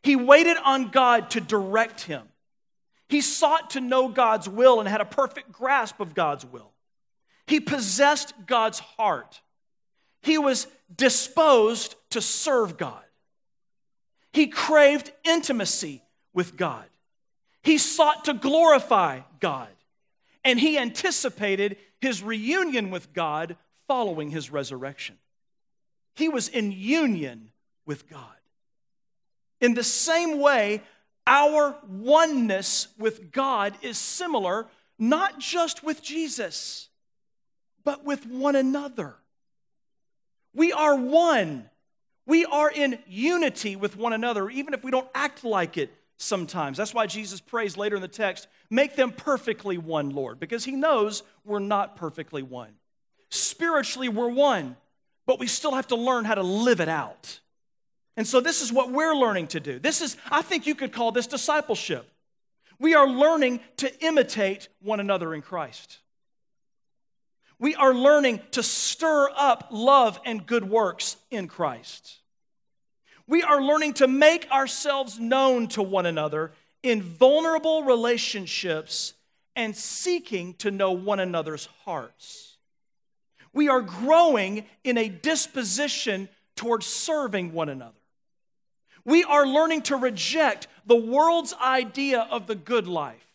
He 0.01 0.15
waited 0.15 0.57
on 0.63 0.89
God 0.89 1.29
to 1.31 1.41
direct 1.41 2.01
him. 2.01 2.23
He 3.09 3.21
sought 3.21 3.71
to 3.71 3.81
know 3.81 4.07
God's 4.07 4.47
will 4.47 4.79
and 4.79 4.87
had 4.87 5.01
a 5.01 5.05
perfect 5.05 5.51
grasp 5.51 5.99
of 5.99 6.13
God's 6.13 6.45
will. 6.45 6.71
He 7.47 7.59
possessed 7.59 8.33
God's 8.45 8.79
heart. 8.79 9.41
He 10.21 10.37
was 10.37 10.67
disposed 10.95 11.95
to 12.11 12.21
serve 12.21 12.77
God. 12.77 13.03
He 14.31 14.47
craved 14.47 15.11
intimacy 15.25 16.03
with 16.33 16.55
God. 16.55 16.85
He 17.69 17.77
sought 17.77 18.25
to 18.25 18.33
glorify 18.33 19.19
God. 19.39 19.67
And 20.43 20.59
he 20.59 20.79
anticipated 20.79 21.77
his 22.01 22.23
reunion 22.23 22.89
with 22.89 23.13
God 23.13 23.57
following 23.87 24.31
his 24.31 24.49
resurrection. 24.49 25.19
He 26.15 26.29
was 26.29 26.47
in 26.47 26.71
union 26.71 27.51
with 27.85 28.09
God. 28.09 28.23
In 29.61 29.75
the 29.75 29.83
same 29.83 30.39
way, 30.39 30.81
our 31.27 31.77
oneness 31.87 32.87
with 32.97 33.31
God 33.31 33.75
is 33.83 33.99
similar, 33.99 34.65
not 34.97 35.37
just 35.37 35.83
with 35.83 36.01
Jesus, 36.01 36.89
but 37.83 38.03
with 38.03 38.25
one 38.25 38.55
another. 38.55 39.13
We 40.55 40.71
are 40.71 40.95
one. 40.95 41.69
We 42.25 42.45
are 42.45 42.71
in 42.71 42.97
unity 43.07 43.75
with 43.75 43.95
one 43.95 44.13
another, 44.13 44.49
even 44.49 44.73
if 44.73 44.83
we 44.83 44.89
don't 44.89 45.07
act 45.13 45.43
like 45.43 45.77
it 45.77 45.93
sometimes. 46.19 46.77
That's 46.77 46.93
why 46.93 47.07
Jesus 47.07 47.41
prays 47.41 47.77
later 47.77 47.95
in 47.95 48.01
the 48.01 48.07
text, 48.07 48.47
make 48.69 48.95
them 48.95 49.11
perfectly 49.11 49.77
one, 49.77 50.11
Lord, 50.11 50.39
because 50.39 50.65
he 50.65 50.73
knows 50.73 51.23
we're 51.45 51.59
not 51.59 51.95
perfectly 51.95 52.43
one. 52.43 52.73
Spiritually, 53.29 54.09
we're 54.09 54.29
one, 54.29 54.75
but 55.25 55.39
we 55.39 55.47
still 55.47 55.73
have 55.73 55.87
to 55.87 55.95
learn 55.95 56.25
how 56.25 56.35
to 56.35 56.43
live 56.43 56.81
it 56.81 56.89
out. 56.89 57.39
And 58.17 58.27
so 58.27 58.41
this 58.41 58.61
is 58.61 58.71
what 58.71 58.91
we're 58.91 59.15
learning 59.15 59.47
to 59.47 59.59
do. 59.59 59.79
This 59.79 60.01
is, 60.01 60.17
I 60.29 60.41
think 60.41 60.67
you 60.67 60.75
could 60.75 60.91
call 60.91 61.11
this 61.11 61.27
discipleship. 61.27 62.09
We 62.77 62.93
are 62.93 63.07
learning 63.07 63.61
to 63.77 64.05
imitate 64.05 64.67
one 64.81 64.99
another 64.99 65.33
in 65.33 65.41
Christ. 65.41 65.99
We 67.59 67.75
are 67.75 67.93
learning 67.93 68.41
to 68.51 68.63
stir 68.63 69.29
up 69.35 69.67
love 69.71 70.19
and 70.25 70.45
good 70.45 70.69
works 70.69 71.17
in 71.31 71.47
Christ. 71.47 72.18
We 73.29 73.43
are 73.43 73.61
learning 73.61 73.93
to 73.93 74.07
make 74.07 74.49
ourselves 74.49 75.19
known 75.19 75.67
to 75.69 75.83
one 75.83 76.07
another 76.07 76.51
in 76.81 77.03
vulnerable 77.03 77.83
relationships 77.83 79.13
and 79.55 79.75
seeking 79.75 80.55
to 80.55 80.71
know 80.71 80.93
one 80.93 81.19
another's 81.19 81.67
hearts. 81.85 82.57
We 83.53 83.69
are 83.69 83.81
growing 83.81 84.65
in 84.83 84.97
a 84.97 85.09
disposition 85.09 86.27
towards 86.55 86.87
serving 86.87 87.53
one 87.53 87.69
another. 87.69 87.99
We 89.05 89.23
are 89.23 89.45
learning 89.45 89.83
to 89.83 89.95
reject 89.95 90.67
the 90.87 90.95
world's 90.95 91.53
idea 91.61 92.27
of 92.31 92.47
the 92.47 92.55
good 92.55 92.87
life 92.87 93.27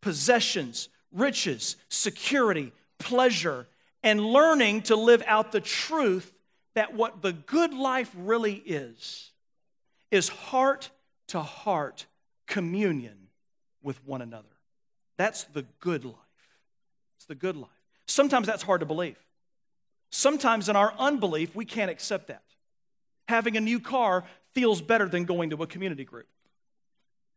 possessions, 0.00 0.88
riches, 1.12 1.76
security, 1.88 2.72
pleasure, 2.98 3.68
and 4.02 4.20
learning 4.20 4.82
to 4.82 4.96
live 4.96 5.22
out 5.24 5.52
the 5.52 5.60
truth 5.60 6.34
that 6.74 6.94
what 6.94 7.22
the 7.22 7.32
good 7.32 7.72
life 7.72 8.10
really 8.16 8.54
is 8.54 9.30
is 10.10 10.28
heart 10.28 10.90
to 11.28 11.40
heart 11.40 12.06
communion 12.46 13.28
with 13.82 14.04
one 14.04 14.22
another. 14.22 14.48
That's 15.18 15.44
the 15.44 15.62
good 15.80 16.04
life. 16.04 16.14
It's 17.16 17.26
the 17.26 17.34
good 17.34 17.56
life. 17.56 17.70
Sometimes 18.06 18.46
that's 18.46 18.62
hard 18.62 18.80
to 18.80 18.86
believe. 18.86 19.16
Sometimes 20.10 20.68
in 20.68 20.76
our 20.76 20.92
unbelief, 20.98 21.54
we 21.54 21.64
can't 21.64 21.90
accept 21.90 22.28
that. 22.28 22.42
Having 23.28 23.56
a 23.56 23.60
new 23.60 23.80
car 23.80 24.24
feels 24.54 24.80
better 24.80 25.08
than 25.08 25.24
going 25.24 25.50
to 25.50 25.62
a 25.62 25.66
community 25.66 26.04
group. 26.04 26.28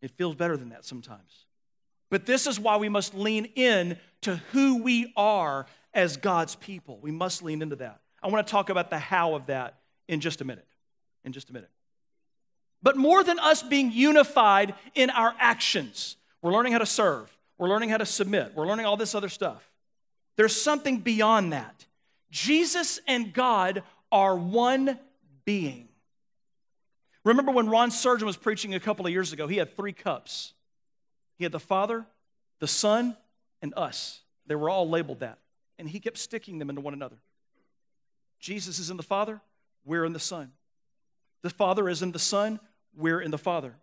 It 0.01 0.11
feels 0.11 0.35
better 0.35 0.55
than 0.55 0.69
that 0.69 0.85
sometimes. 0.85 1.45
But 2.09 2.25
this 2.25 2.47
is 2.47 2.59
why 2.59 2.77
we 2.77 2.89
must 2.89 3.13
lean 3.13 3.45
in 3.55 3.97
to 4.21 4.37
who 4.51 4.81
we 4.81 5.13
are 5.15 5.65
as 5.93 6.17
God's 6.17 6.55
people. 6.55 6.99
We 7.01 7.11
must 7.11 7.43
lean 7.43 7.61
into 7.61 7.75
that. 7.77 8.01
I 8.21 8.27
want 8.27 8.45
to 8.45 8.51
talk 8.51 8.69
about 8.69 8.89
the 8.89 8.99
how 8.99 9.35
of 9.35 9.47
that 9.47 9.79
in 10.07 10.19
just 10.19 10.41
a 10.41 10.45
minute. 10.45 10.67
In 11.23 11.33
just 11.33 11.49
a 11.49 11.53
minute. 11.53 11.69
But 12.81 12.95
more 12.95 13.23
than 13.23 13.39
us 13.39 13.61
being 13.61 13.91
unified 13.91 14.73
in 14.95 15.09
our 15.09 15.35
actions, 15.37 16.15
we're 16.41 16.53
learning 16.53 16.73
how 16.73 16.79
to 16.79 16.85
serve, 16.85 17.35
we're 17.57 17.69
learning 17.69 17.89
how 17.89 17.97
to 17.97 18.05
submit, 18.05 18.53
we're 18.55 18.67
learning 18.67 18.85
all 18.85 18.97
this 18.97 19.15
other 19.15 19.29
stuff. 19.29 19.69
There's 20.37 20.59
something 20.59 20.99
beyond 20.99 21.51
that. 21.51 21.85
Jesus 22.31 23.01
and 23.07 23.33
God 23.33 23.83
are 24.11 24.35
one 24.35 24.97
being. 25.43 25.89
Remember 27.25 27.51
when 27.51 27.69
Ron 27.69 27.91
Surgeon 27.91 28.25
was 28.25 28.37
preaching 28.37 28.73
a 28.73 28.79
couple 28.79 29.05
of 29.05 29.11
years 29.11 29.33
ago? 29.33 29.47
He 29.47 29.57
had 29.57 29.75
three 29.75 29.91
cups. 29.91 30.53
He 31.37 31.43
had 31.43 31.51
the 31.51 31.59
Father, 31.59 32.05
the 32.59 32.67
Son, 32.67 33.17
and 33.61 33.73
us. 33.75 34.21
They 34.47 34.55
were 34.55 34.69
all 34.69 34.89
labeled 34.89 35.19
that. 35.19 35.39
And 35.77 35.89
he 35.89 35.99
kept 35.99 36.17
sticking 36.17 36.59
them 36.59 36.69
into 36.69 36.81
one 36.81 36.93
another. 36.93 37.17
Jesus 38.39 38.79
is 38.79 38.89
in 38.89 38.97
the 38.97 39.03
Father, 39.03 39.41
we're 39.83 40.05
in 40.05 40.13
the 40.13 40.19
Son. 40.19 40.51
The 41.41 41.49
Father 41.49 41.89
is 41.89 42.01
in 42.01 42.11
the 42.11 42.19
Son, 42.19 42.59
we're 42.99 43.21
in 43.21 43.31
the 43.31 43.37
Father. 43.37 43.75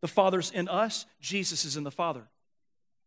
The 0.00 0.08
Father's 0.08 0.50
in 0.50 0.68
us, 0.68 1.06
Jesus 1.20 1.64
is 1.64 1.76
in 1.76 1.84
the 1.84 1.90
Father. 1.90 2.22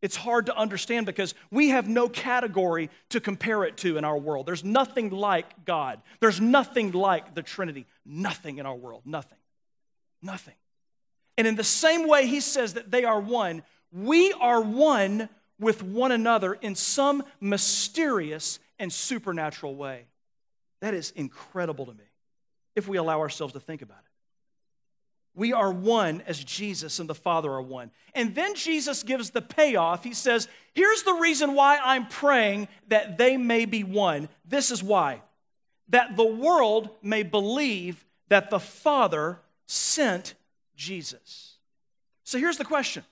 It's 0.02 0.16
hard 0.16 0.46
to 0.46 0.56
understand 0.56 1.06
because 1.06 1.34
we 1.52 1.70
have 1.70 1.90
no 1.90 2.08
category 2.08 2.90
to 3.10 3.20
compare 3.20 3.64
it 3.66 3.78
to 3.78 3.98
in 3.98 4.06
our 4.06 4.18
world. 4.18 4.46
There's 4.46 4.64
nothing 4.64 5.10
like 5.10 5.66
God. 5.66 6.02
There's 6.22 6.40
nothing 6.40 6.92
like 6.92 7.36
the 7.36 7.44
Trinity. 7.44 7.86
Nothing 8.06 8.60
in 8.60 8.66
our 8.66 8.76
world. 8.76 9.02
Nothing. 9.06 9.38
Nothing. 10.22 10.56
And 11.38 11.48
in 11.48 11.56
the 11.56 11.64
same 11.64 12.08
way 12.08 12.28
he 12.28 12.40
says 12.40 12.76
that 12.76 12.92
they 12.92 13.04
are 13.04 13.20
one, 13.20 13.64
we 13.92 14.32
are 14.34 14.62
one 14.62 15.28
with 15.60 15.84
one 15.84 16.12
another 16.12 16.54
in 16.54 16.76
some 16.76 17.24
mysterious 17.42 18.60
and 18.78 18.92
supernatural 18.92 19.76
way. 19.76 20.06
That 20.82 20.94
is 20.94 21.12
incredible 21.12 21.86
to 21.88 21.94
me 21.94 22.06
if 22.76 22.88
we 22.88 22.98
allow 22.98 23.20
ourselves 23.20 23.54
to 23.54 23.60
think 23.60 23.82
about 23.82 24.00
it. 24.00 24.09
We 25.40 25.54
are 25.54 25.72
one 25.72 26.22
as 26.28 26.44
Jesus 26.44 27.00
and 27.00 27.10
the 27.10 27.16
Father 27.16 27.50
are 27.54 27.62
one. 27.62 27.92
And 28.14 28.36
then 28.36 28.56
Jesus 28.56 29.04
gives 29.04 29.30
the 29.30 29.42
payoff. 29.42 30.04
He 30.04 30.14
says, 30.14 30.50
Here's 30.74 31.04
the 31.04 31.14
reason 31.14 31.56
why 31.56 31.80
I'm 31.82 32.08
praying 32.08 32.68
that 32.90 33.18
they 33.18 33.38
may 33.38 33.64
be 33.64 33.86
one. 33.86 34.28
This 34.44 34.70
is 34.70 34.84
why 34.84 35.22
that 35.88 36.18
the 36.18 36.26
world 36.26 36.90
may 37.02 37.24
believe 37.24 38.06
that 38.28 38.50
the 38.50 38.60
Father 38.60 39.40
sent 39.66 40.34
Jesus. 40.76 41.56
So 42.26 42.38
here's 42.38 42.58
the 42.58 42.66
question 42.66 43.06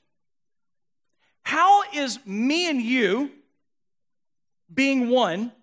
How 1.43 1.89
is 1.93 2.19
me 2.25 2.69
and 2.69 2.81
you 2.81 3.31
being 4.73 5.07
one 5.07 5.53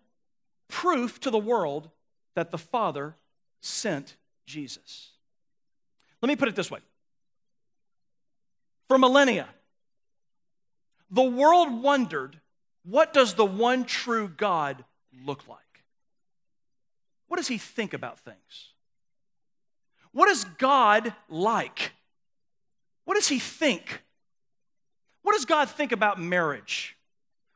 proof 0.68 1.20
to 1.20 1.30
the 1.30 1.36
world 1.36 1.90
that 2.34 2.50
the 2.50 2.56
Father 2.56 3.16
sent 3.60 4.16
Jesus? 4.46 5.13
Let 6.24 6.28
me 6.28 6.36
put 6.36 6.48
it 6.48 6.56
this 6.56 6.70
way 6.70 6.80
For 8.88 8.96
millennia, 8.96 9.46
the 11.10 11.22
world 11.22 11.82
wondered 11.82 12.40
what 12.82 13.12
does 13.12 13.34
the 13.34 13.44
one 13.44 13.84
true 13.84 14.28
God 14.34 14.86
look 15.22 15.46
like? 15.46 15.58
What 17.28 17.36
does 17.36 17.48
he 17.48 17.58
think 17.58 17.92
about 17.92 18.20
things? 18.20 18.72
What 20.12 20.30
is 20.30 20.44
God 20.56 21.12
like? 21.28 21.92
What 23.04 23.16
does 23.16 23.28
he 23.28 23.38
think? 23.38 24.02
What 25.24 25.34
does 25.34 25.44
God 25.44 25.68
think 25.68 25.92
about 25.92 26.18
marriage? 26.18 26.96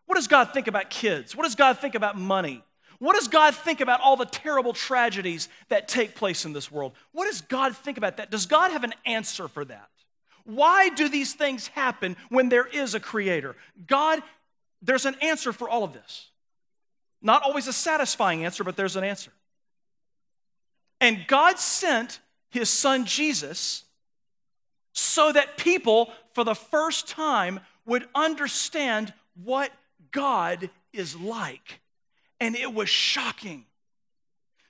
What 0.05 0.17
does 0.17 0.29
God 0.29 0.53
think 0.53 0.67
about 0.67 0.91
kids? 0.91 1.35
What 1.35 1.45
does 1.45 1.55
God 1.55 1.79
think 1.79 1.95
about 1.95 2.19
money? 2.19 2.63
What 2.99 3.15
does 3.15 3.29
God 3.29 3.55
think 3.55 3.81
about 3.81 4.01
all 4.01 4.17
the 4.17 4.27
terrible 4.27 4.73
tragedies 4.73 5.49
that 5.69 5.87
take 5.87 6.15
place 6.15 6.45
in 6.45 6.53
this 6.53 6.71
world? 6.71 6.93
What 7.13 7.27
does 7.27 7.41
God 7.43 7.77
think 7.77 7.97
about 7.97 8.17
that? 8.17 8.31
Does 8.31 8.47
God 8.47 8.73
have 8.73 8.85
an 8.85 8.95
answer 9.07 9.47
for 9.47 9.65
that? 9.65 9.89
Why 10.45 10.89
do 10.89 11.09
these 11.09 11.35
things 11.35 11.69
happen 11.69 12.17
when 12.29 12.49
there 12.49 12.67
is 12.67 12.95
a 12.95 13.01
creator? 13.01 13.55
God, 13.87 14.23
there's 14.83 15.05
an 15.07 15.15
answer 15.21 15.53
for 15.53 15.69
all 15.69 15.85
of 15.85 15.93
this. 15.93 16.31
Not 17.21 17.43
always 17.43 17.69
a 17.69 17.73
satisfying 17.73 18.45
answer, 18.45 18.65
but 18.65 18.77
there's 18.77 18.97
an 18.97 19.05
answer. 19.05 19.31
And 21.01 21.27
God 21.27 21.59
sent 21.59 22.21
his 22.51 22.69
son 22.69 23.05
Jesus 23.05 23.85
so 24.93 25.31
that 25.31 25.57
people, 25.57 26.13
for 26.33 26.45
the 26.45 26.55
first 26.55 27.07
time, 27.07 27.61
would 27.87 28.09
understand 28.15 29.13
what 29.45 29.71
God 30.11 30.71
is 30.93 31.15
like. 31.15 31.81
And 32.41 32.55
it 32.55 32.73
was 32.73 32.89
shocking. 32.89 33.65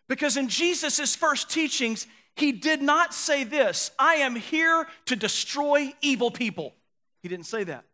Because 0.08 0.36
in 0.36 0.48
Jesus' 0.48 1.14
first 1.14 1.50
teachings, 1.50 2.06
he 2.34 2.52
did 2.52 2.80
not 2.80 3.12
say 3.12 3.44
this 3.44 3.90
I 3.98 4.16
am 4.16 4.36
here 4.36 4.86
to 5.06 5.16
destroy 5.16 5.92
evil 6.00 6.30
people. 6.30 6.74
He 7.22 7.28
didn't 7.28 7.46
say 7.46 7.64
that. 7.64 7.84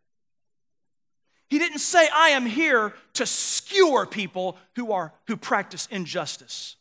He 1.49 1.59
didn't 1.59 1.79
say, 1.79 2.07
I 2.13 2.29
am 2.29 2.45
here 2.45 2.93
to 3.13 3.25
skewer 3.25 4.05
people 4.05 4.57
who, 4.75 4.91
are, 4.91 5.13
who 5.27 5.37
practice 5.37 5.87
injustice. 5.91 6.75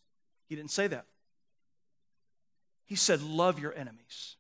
He 0.49 0.57
didn't 0.57 0.71
say 0.71 0.87
that. 0.87 1.05
He 2.87 2.97
said, 2.97 3.23
Love 3.23 3.59
your 3.59 3.75
enemies. 3.75 4.37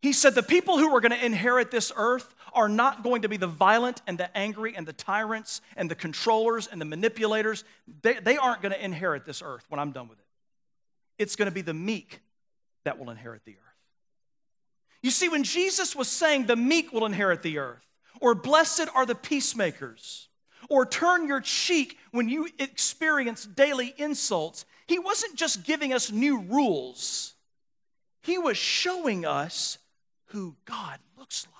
He 0.00 0.12
said, 0.12 0.34
The 0.34 0.42
people 0.42 0.78
who 0.78 0.94
are 0.94 1.00
going 1.00 1.12
to 1.12 1.24
inherit 1.24 1.70
this 1.70 1.92
earth 1.96 2.34
are 2.52 2.68
not 2.68 3.02
going 3.02 3.22
to 3.22 3.28
be 3.28 3.36
the 3.36 3.46
violent 3.46 4.00
and 4.06 4.18
the 4.18 4.34
angry 4.36 4.74
and 4.76 4.86
the 4.86 4.92
tyrants 4.92 5.60
and 5.76 5.90
the 5.90 5.94
controllers 5.94 6.66
and 6.66 6.80
the 6.80 6.84
manipulators. 6.84 7.64
They, 8.02 8.14
they 8.14 8.36
aren't 8.36 8.62
going 8.62 8.72
to 8.72 8.84
inherit 8.84 9.24
this 9.24 9.42
earth 9.42 9.64
when 9.68 9.78
I'm 9.78 9.92
done 9.92 10.08
with 10.08 10.18
it. 10.18 10.24
It's 11.18 11.36
going 11.36 11.46
to 11.46 11.54
be 11.54 11.62
the 11.62 11.74
meek 11.74 12.20
that 12.84 12.98
will 12.98 13.10
inherit 13.10 13.44
the 13.44 13.52
earth. 13.52 13.58
You 15.02 15.10
see, 15.10 15.28
when 15.28 15.44
Jesus 15.44 15.94
was 15.94 16.08
saying 16.08 16.46
the 16.46 16.56
meek 16.56 16.92
will 16.92 17.06
inherit 17.06 17.42
the 17.42 17.58
earth, 17.58 17.84
or 18.20 18.34
blessed 18.34 18.88
are 18.94 19.06
the 19.06 19.14
peacemakers, 19.14 20.28
or 20.68 20.84
turn 20.84 21.28
your 21.28 21.40
cheek 21.40 21.98
when 22.10 22.28
you 22.28 22.48
experience 22.58 23.44
daily 23.44 23.94
insults, 23.96 24.64
he 24.86 24.98
wasn't 24.98 25.36
just 25.36 25.64
giving 25.64 25.92
us 25.92 26.10
new 26.10 26.40
rules, 26.40 27.34
he 28.22 28.38
was 28.38 28.56
showing 28.56 29.24
us 29.24 29.78
who 30.28 30.56
God 30.64 30.98
looks 31.16 31.46
like. 31.46 31.54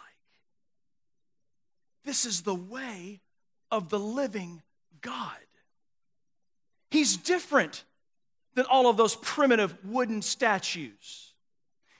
This 2.05 2.25
is 2.25 2.43
the 2.43 2.55
way 2.55 3.21
of 3.71 3.89
the 3.89 3.99
living 3.99 4.63
God. 5.01 5.37
He's 6.91 7.17
different 7.17 7.85
than 8.55 8.65
all 8.67 8.89
of 8.89 8.97
those 8.97 9.15
primitive 9.17 9.77
wooden 9.85 10.23
statues. 10.23 11.28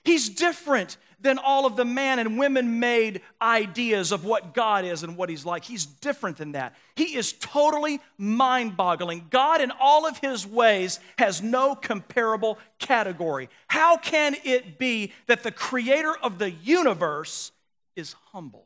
He's 0.03 0.29
different 0.29 0.97
than 1.21 1.37
all 1.37 1.65
of 1.65 1.75
the 1.75 1.85
man 1.85 2.19
and 2.19 2.37
women 2.39 2.79
made 2.79 3.21
ideas 3.41 4.11
of 4.11 4.23
what 4.23 4.53
God 4.53 4.85
is 4.85 5.03
and 5.03 5.17
what 5.17 5.29
He's 5.29 5.45
like. 5.45 5.65
He's 5.65 5.85
different 5.85 6.37
than 6.37 6.53
that. 6.53 6.75
He 6.95 7.15
is 7.15 7.33
totally 7.33 7.99
mind 8.17 8.77
boggling. 8.77 9.27
God, 9.29 9.61
in 9.61 9.71
all 9.79 10.07
of 10.07 10.17
His 10.19 10.47
ways, 10.47 10.99
has 11.17 11.41
no 11.41 11.75
comparable 11.75 12.57
category. 12.79 13.49
How 13.67 13.97
can 13.97 14.35
it 14.45 14.79
be 14.79 15.11
that 15.27 15.43
the 15.43 15.51
creator 15.51 16.15
of 16.23 16.39
the 16.39 16.51
universe 16.51 17.51
is 17.95 18.15
humble? 18.31 18.65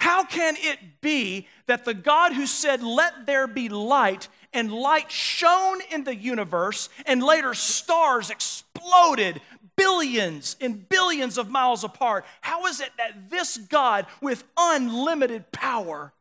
How 0.00 0.24
can 0.24 0.54
it 0.58 0.78
be 1.00 1.48
that 1.66 1.84
the 1.84 1.94
God 1.94 2.32
who 2.32 2.46
said, 2.46 2.82
Let 2.82 3.26
there 3.26 3.48
be 3.48 3.68
light, 3.68 4.28
and 4.52 4.72
light 4.72 5.10
shone 5.10 5.80
in 5.90 6.04
the 6.04 6.14
universe, 6.14 6.88
and 7.06 7.22
later 7.22 7.54
stars 7.54 8.30
exploded 8.30 9.40
billions 9.76 10.56
and 10.60 10.88
billions 10.88 11.38
of 11.38 11.50
miles 11.50 11.84
apart. 11.84 12.24
How 12.40 12.66
is 12.66 12.80
it 12.80 12.90
that 12.98 13.30
this 13.30 13.56
God 13.56 14.06
with 14.20 14.44
unlimited 14.56 15.50
power 15.52 16.12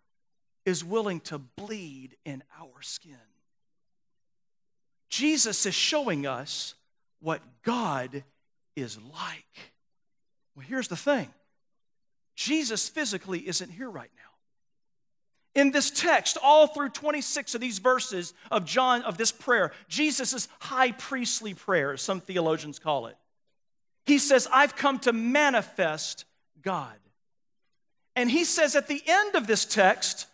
is 0.65 0.83
willing 0.83 1.19
to 1.21 1.37
bleed 1.39 2.17
in 2.25 2.43
our 2.59 2.81
skin? 2.81 3.17
Jesus 5.09 5.65
is 5.65 5.73
showing 5.73 6.27
us 6.27 6.75
what 7.19 7.41
God 7.63 8.23
is 8.75 8.97
like. 8.97 9.73
Well, 10.55 10.65
here's 10.67 10.87
the 10.87 10.95
thing 10.95 11.29
Jesus 12.35 12.89
physically 12.89 13.47
isn't 13.47 13.69
here 13.69 13.89
right 13.89 14.11
now. 14.15 14.26
In 15.57 15.71
this 15.71 15.89
text, 15.89 16.37
all 16.43 16.67
through 16.67 16.89
26 16.89 17.55
of 17.55 17.61
these 17.61 17.79
verses 17.79 18.35
of 18.51 18.63
John, 18.63 19.01
of 19.01 19.17
this 19.17 19.31
prayer, 19.31 19.71
Jesus' 19.89 20.47
high 20.59 20.91
priestly 20.91 21.55
prayer, 21.55 21.93
as 21.93 22.01
some 22.03 22.21
theologians 22.21 22.77
call 22.77 23.07
it. 23.07 23.17
He 24.05 24.19
says, 24.19 24.47
I've 24.53 24.75
come 24.75 24.99
to 24.99 25.11
manifest 25.11 26.25
God. 26.61 26.93
And 28.15 28.29
he 28.29 28.43
says 28.43 28.75
at 28.75 28.87
the 28.87 29.01
end 29.07 29.33
of 29.33 29.47
this 29.47 29.65
text, 29.65 30.27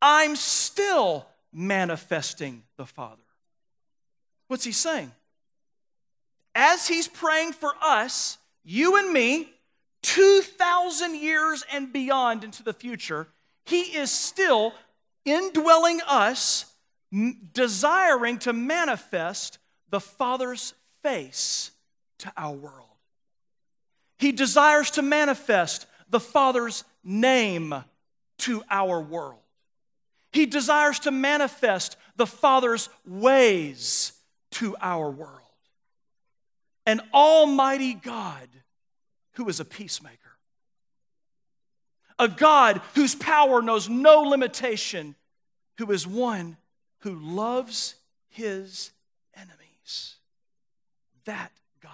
I'm 0.00 0.36
still 0.36 1.26
manifesting 1.52 2.62
the 2.76 2.86
Father. 2.86 3.16
What's 4.46 4.62
he 4.62 4.70
saying? 4.70 5.10
As 6.54 6.86
he's 6.86 7.08
praying 7.08 7.54
for 7.54 7.72
us, 7.82 8.38
you 8.62 8.98
and 8.98 9.12
me, 9.12 9.52
2,000 10.02 11.16
years 11.16 11.64
and 11.72 11.92
beyond 11.92 12.44
into 12.44 12.62
the 12.62 12.72
future, 12.72 13.26
he 13.70 13.96
is 13.96 14.10
still 14.10 14.74
indwelling 15.24 16.00
us, 16.06 16.66
desiring 17.52 18.38
to 18.40 18.52
manifest 18.52 19.58
the 19.88 20.00
Father's 20.00 20.74
face 21.02 21.70
to 22.18 22.32
our 22.36 22.54
world. 22.54 22.86
He 24.18 24.32
desires 24.32 24.90
to 24.92 25.02
manifest 25.02 25.86
the 26.10 26.20
Father's 26.20 26.84
name 27.04 27.74
to 28.38 28.62
our 28.68 29.00
world. 29.00 29.38
He 30.32 30.46
desires 30.46 30.98
to 31.00 31.10
manifest 31.10 31.96
the 32.16 32.26
Father's 32.26 32.88
ways 33.06 34.12
to 34.52 34.76
our 34.80 35.10
world. 35.10 35.36
An 36.86 37.00
almighty 37.14 37.94
God 37.94 38.48
who 39.34 39.48
is 39.48 39.60
a 39.60 39.64
peacemaker. 39.64 40.29
A 42.20 42.28
God 42.28 42.82
whose 42.94 43.14
power 43.14 43.62
knows 43.62 43.88
no 43.88 44.20
limitation, 44.20 45.16
who 45.78 45.90
is 45.90 46.06
one 46.06 46.58
who 46.98 47.14
loves 47.14 47.94
his 48.28 48.90
enemies. 49.34 50.16
That 51.24 51.50
God. 51.82 51.92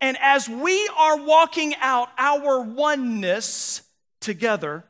and 0.00 0.16
as 0.20 0.48
we 0.48 0.88
are 0.96 1.16
walking 1.16 1.74
out 1.80 2.08
our 2.16 2.60
oneness 2.60 3.82
together, 4.20 4.84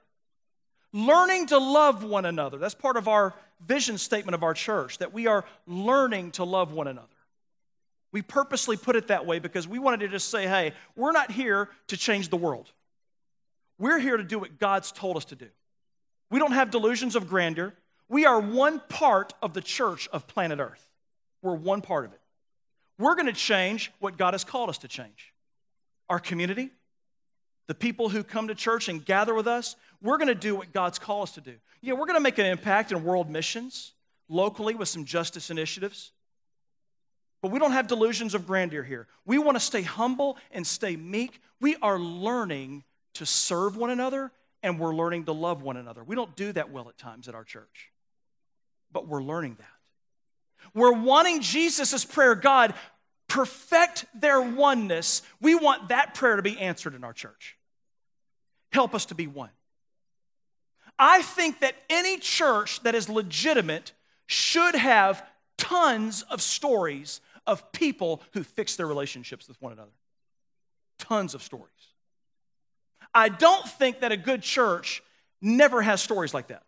learning 0.92 1.46
to 1.46 1.58
love 1.58 2.04
one 2.04 2.26
another, 2.26 2.58
that's 2.58 2.74
part 2.74 2.98
of 2.98 3.08
our 3.08 3.34
vision 3.66 3.96
statement 3.96 4.34
of 4.34 4.42
our 4.42 4.52
church, 4.52 4.98
that 4.98 5.14
we 5.14 5.26
are 5.26 5.46
learning 5.66 6.32
to 6.32 6.44
love 6.44 6.72
one 6.72 6.88
another. 6.88 7.08
We 8.12 8.20
purposely 8.20 8.76
put 8.76 8.96
it 8.96 9.08
that 9.08 9.24
way 9.24 9.38
because 9.38 9.66
we 9.66 9.78
wanted 9.78 10.00
to 10.00 10.08
just 10.08 10.30
say, 10.30 10.46
hey, 10.46 10.72
we're 10.94 11.12
not 11.12 11.30
here 11.30 11.70
to 11.86 11.96
change 11.96 12.28
the 12.28 12.36
world. 12.36 12.70
We're 13.78 13.98
here 13.98 14.16
to 14.16 14.24
do 14.24 14.38
what 14.38 14.58
God's 14.58 14.92
told 14.92 15.16
us 15.16 15.24
to 15.26 15.36
do. 15.36 15.48
We 16.30 16.38
don't 16.38 16.52
have 16.52 16.70
delusions 16.70 17.16
of 17.16 17.28
grandeur. 17.28 17.74
We 18.08 18.26
are 18.26 18.40
one 18.40 18.80
part 18.88 19.32
of 19.42 19.54
the 19.54 19.60
church 19.60 20.08
of 20.12 20.26
planet 20.26 20.60
Earth. 20.60 20.86
We're 21.42 21.54
one 21.54 21.80
part 21.80 22.04
of 22.04 22.12
it. 22.12 22.20
We're 22.98 23.14
going 23.14 23.26
to 23.26 23.32
change 23.32 23.92
what 23.98 24.16
God 24.16 24.34
has 24.34 24.44
called 24.44 24.68
us 24.68 24.78
to 24.78 24.88
change. 24.88 25.32
Our 26.08 26.18
community, 26.18 26.70
the 27.66 27.74
people 27.74 28.08
who 28.08 28.22
come 28.22 28.48
to 28.48 28.54
church 28.54 28.88
and 28.88 29.04
gather 29.04 29.34
with 29.34 29.46
us, 29.46 29.74
we're 30.02 30.18
going 30.18 30.28
to 30.28 30.34
do 30.34 30.54
what 30.54 30.72
God's 30.72 30.98
called 30.98 31.24
us 31.24 31.34
to 31.34 31.40
do. 31.40 31.54
Yeah, 31.80 31.94
we're 31.94 32.06
going 32.06 32.14
to 32.14 32.20
make 32.20 32.38
an 32.38 32.46
impact 32.46 32.92
in 32.92 33.02
world 33.04 33.30
missions, 33.30 33.92
locally 34.28 34.74
with 34.74 34.88
some 34.88 35.04
justice 35.04 35.50
initiatives. 35.50 36.12
But 37.42 37.50
we 37.50 37.58
don't 37.58 37.72
have 37.72 37.88
delusions 37.88 38.34
of 38.34 38.46
grandeur 38.46 38.82
here. 38.82 39.06
We 39.26 39.38
want 39.38 39.56
to 39.56 39.60
stay 39.60 39.82
humble 39.82 40.38
and 40.50 40.66
stay 40.66 40.96
meek. 40.96 41.40
We 41.60 41.76
are 41.82 41.98
learning 41.98 42.84
to 43.14 43.26
serve 43.26 43.76
one 43.76 43.90
another 43.90 44.32
and 44.62 44.78
we're 44.78 44.94
learning 44.94 45.24
to 45.24 45.32
love 45.32 45.62
one 45.62 45.76
another. 45.76 46.02
We 46.02 46.16
don't 46.16 46.34
do 46.36 46.52
that 46.52 46.70
well 46.70 46.88
at 46.88 46.96
times 46.96 47.28
at 47.28 47.34
our 47.34 47.44
church, 47.44 47.90
but 48.92 49.06
we're 49.06 49.22
learning 49.22 49.56
that. 49.58 49.66
We're 50.74 50.92
wanting 50.92 51.42
Jesus' 51.42 52.04
prayer, 52.04 52.34
God, 52.34 52.74
perfect 53.28 54.06
their 54.14 54.40
oneness. 54.40 55.22
We 55.40 55.54
want 55.54 55.88
that 55.88 56.14
prayer 56.14 56.36
to 56.36 56.42
be 56.42 56.58
answered 56.58 56.94
in 56.94 57.04
our 57.04 57.12
church. 57.12 57.58
Help 58.72 58.94
us 58.94 59.06
to 59.06 59.14
be 59.14 59.26
one. 59.26 59.50
I 60.98 61.22
think 61.22 61.60
that 61.60 61.74
any 61.90 62.18
church 62.18 62.82
that 62.84 62.94
is 62.94 63.08
legitimate 63.08 63.92
should 64.26 64.74
have 64.74 65.26
tons 65.58 66.22
of 66.22 66.40
stories 66.40 67.20
of 67.46 67.70
people 67.72 68.22
who 68.32 68.42
fix 68.42 68.76
their 68.76 68.86
relationships 68.86 69.48
with 69.48 69.60
one 69.60 69.72
another. 69.72 69.90
Tons 70.98 71.34
of 71.34 71.42
stories. 71.42 71.68
I 73.14 73.28
don't 73.28 73.66
think 73.68 74.00
that 74.00 74.12
a 74.12 74.16
good 74.16 74.42
church 74.42 75.02
never 75.40 75.82
has 75.82 76.02
stories 76.02 76.34
like 76.34 76.48
that. 76.48 76.62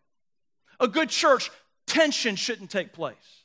A 0.78 0.88
good 0.88 1.08
church, 1.08 1.50
tension 1.86 2.36
shouldn't 2.36 2.70
take 2.70 2.92
place. 2.92 3.44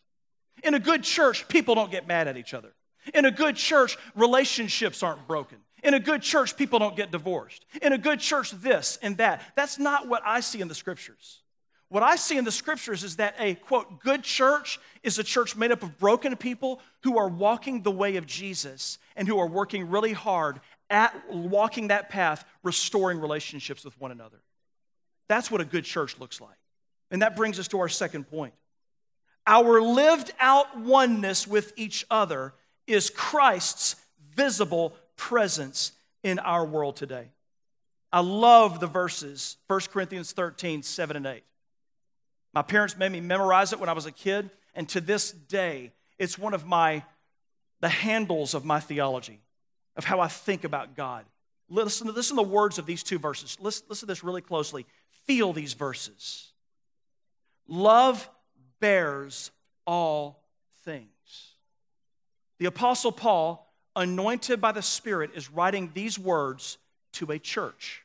In 0.64 0.74
a 0.74 0.80
good 0.80 1.04
church, 1.04 1.48
people 1.48 1.76
don't 1.76 1.90
get 1.90 2.08
mad 2.08 2.28
at 2.28 2.38
each 2.38 2.54
other. 2.54 2.74
In 3.14 3.26
a 3.26 3.32
good 3.32 3.56
church, 3.56 3.98
relationships 4.16 5.02
aren't 5.02 5.28
broken. 5.28 5.58
In 5.84 5.96
a 5.96 6.00
good 6.00 6.22
church, 6.22 6.56
people 6.56 6.78
don't 6.78 6.96
get 6.96 7.12
divorced. 7.12 7.66
In 7.82 7.94
a 7.94 7.98
good 7.98 8.20
church, 8.20 8.52
this 8.52 9.00
and 9.02 9.18
that. 9.18 9.42
That's 9.56 9.80
not 9.80 10.08
what 10.08 10.22
I 10.24 10.42
see 10.42 10.62
in 10.62 10.68
the 10.68 10.76
scriptures. 10.76 11.42
What 11.90 12.04
I 12.04 12.16
see 12.16 12.38
in 12.38 12.46
the 12.46 12.52
scriptures 12.52 13.04
is 13.04 13.18
that 13.18 13.36
a 13.38 13.56
quote, 13.56 14.00
good 14.00 14.24
church 14.24 14.80
is 15.04 15.20
a 15.20 15.26
church 15.26 15.58
made 15.58 15.72
up 15.72 15.84
of 15.84 15.98
broken 15.98 16.36
people 16.38 16.80
who 17.04 17.18
are 17.18 17.28
walking 17.28 17.82
the 17.82 17.92
way 17.92 18.16
of 18.16 18.26
Jesus 18.26 18.98
and 19.18 19.28
who 19.28 19.40
are 19.40 19.48
working 19.48 19.90
really 19.90 20.14
hard 20.14 20.62
at 20.92 21.16
walking 21.34 21.88
that 21.88 22.10
path, 22.10 22.46
restoring 22.64 23.20
relationships 23.20 23.84
with 23.84 24.00
one 24.00 24.12
another. 24.12 24.42
That's 25.28 25.50
what 25.50 25.62
a 25.62 25.66
good 25.66 25.86
church 25.86 26.20
looks 26.20 26.40
like. 26.40 26.58
And 27.10 27.22
that 27.22 27.36
brings 27.36 27.60
us 27.60 27.68
to 27.70 27.80
our 27.80 27.90
second 27.90 28.26
point. 28.26 28.54
Our 29.48 29.82
lived 29.82 30.32
out 30.40 30.80
oneness 30.80 31.48
with 31.48 31.74
each 31.76 32.06
other 32.12 32.54
is 32.86 33.10
Christ's 33.10 33.96
visible 34.36 34.94
presence 35.16 35.94
in 36.24 36.38
our 36.40 36.66
world 36.66 36.96
today. 36.96 37.30
I 38.14 38.20
love 38.20 38.80
the 38.80 38.88
verses, 38.88 39.58
1 39.68 39.80
Corinthians 39.92 40.34
13, 40.34 40.84
7 40.84 41.16
and 41.16 41.26
8. 41.26 41.44
My 42.54 42.62
parents 42.62 42.98
made 42.98 43.12
me 43.12 43.22
memorize 43.22 43.72
it 43.72 43.80
when 43.80 43.90
I 43.90 43.94
was 43.94 44.06
a 44.06 44.12
kid, 44.12 44.50
and 44.76 44.88
to 44.90 45.02
this 45.02 45.32
day, 45.32 45.94
it's 46.20 46.38
one 46.38 46.54
of 46.54 46.66
my 46.66 47.04
the 47.80 47.90
handles 47.90 48.54
of 48.54 48.64
my 48.64 48.80
theology, 48.80 49.40
of 50.02 50.06
how 50.06 50.20
I 50.20 50.28
think 50.28 50.64
about 50.64 50.96
God. 50.96 51.26
Listen 51.70 52.08
to, 52.08 52.14
listen 52.14 52.36
to 52.36 52.44
the 52.44 52.50
words 52.50 52.80
of 52.80 52.88
these 52.88 53.04
two 53.04 53.20
verses. 53.20 53.56
Listen, 53.62 53.86
listen 53.88 54.08
to 54.08 54.12
this 54.12 54.24
really 54.24 54.42
closely. 54.42 54.88
Feel 55.26 55.54
these 55.54 55.74
verses. 55.74 56.52
Love 57.68 58.28
bears 58.80 59.52
all 59.86 60.44
things. 60.84 61.08
The 62.58 62.66
Apostle 62.66 63.12
Paul, 63.12 63.72
anointed 63.96 64.60
by 64.60 64.72
the 64.72 64.82
Spirit, 64.82 65.32
is 65.36 65.52
writing 65.52 65.92
these 65.94 66.18
words 66.18 66.80
to 67.14 67.32
a 67.32 67.38
church. 67.38 68.04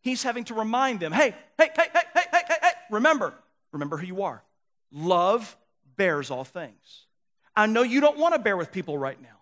He's 0.00 0.22
having 0.22 0.44
to 0.44 0.54
remind 0.54 1.00
them 1.00 1.12
hey, 1.12 1.34
hey, 1.58 1.68
hey, 1.76 1.88
hey, 1.92 2.00
hey, 2.14 2.22
hey, 2.32 2.42
hey, 2.48 2.56
hey, 2.62 2.70
remember, 2.90 3.34
remember 3.70 3.98
who 3.98 4.06
you 4.06 4.22
are. 4.22 4.42
Love 4.90 5.56
bears 5.96 6.30
all 6.30 6.44
things. 6.44 7.06
I 7.54 7.66
know 7.66 7.82
you 7.82 8.00
don't 8.00 8.16
want 8.16 8.34
to 8.34 8.38
bear 8.38 8.56
with 8.56 8.72
people 8.72 8.96
right 8.96 9.20
now, 9.20 9.38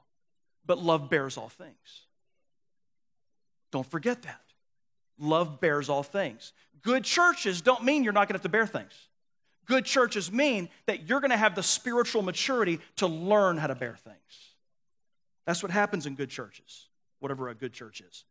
but 0.67 0.79
love 0.79 1.11
bears 1.11 1.37
all 1.37 1.49
things. 1.49 2.05
Don't 3.71 3.87
forget 3.87 4.23
that. 4.23 4.41
Love 5.19 5.61
bears 5.61 5.89
all 5.89 6.03
things. 6.03 6.53
Good 6.83 7.05
churches 7.05 7.61
don't 7.61 7.85
mean 7.85 8.05
you're 8.05 8.13
not 8.13 8.29
going 8.29 8.35
to 8.35 8.39
have 8.39 8.43
to 8.43 8.49
bear 8.49 8.67
things. 8.67 8.93
Good 9.67 9.85
churches 9.85 10.33
mean 10.33 10.69
that 10.87 11.09
you're 11.09 11.21
going 11.21 11.31
to 11.31 11.37
have 11.37 11.55
the 11.55 11.63
spiritual 11.63 12.23
maturity 12.23 12.81
to 12.97 13.07
learn 13.07 13.57
how 13.57 13.69
to 13.69 13.75
bear 13.75 13.95
things. 13.95 14.17
That's 15.47 15.63
what 15.63 15.71
happens 15.71 16.07
in 16.07 16.15
good 16.15 16.31
churches, 16.31 16.89
whatever 17.21 17.49
a 17.49 17.55
good 17.55 17.73
church 17.73 18.01
is. 18.01 18.25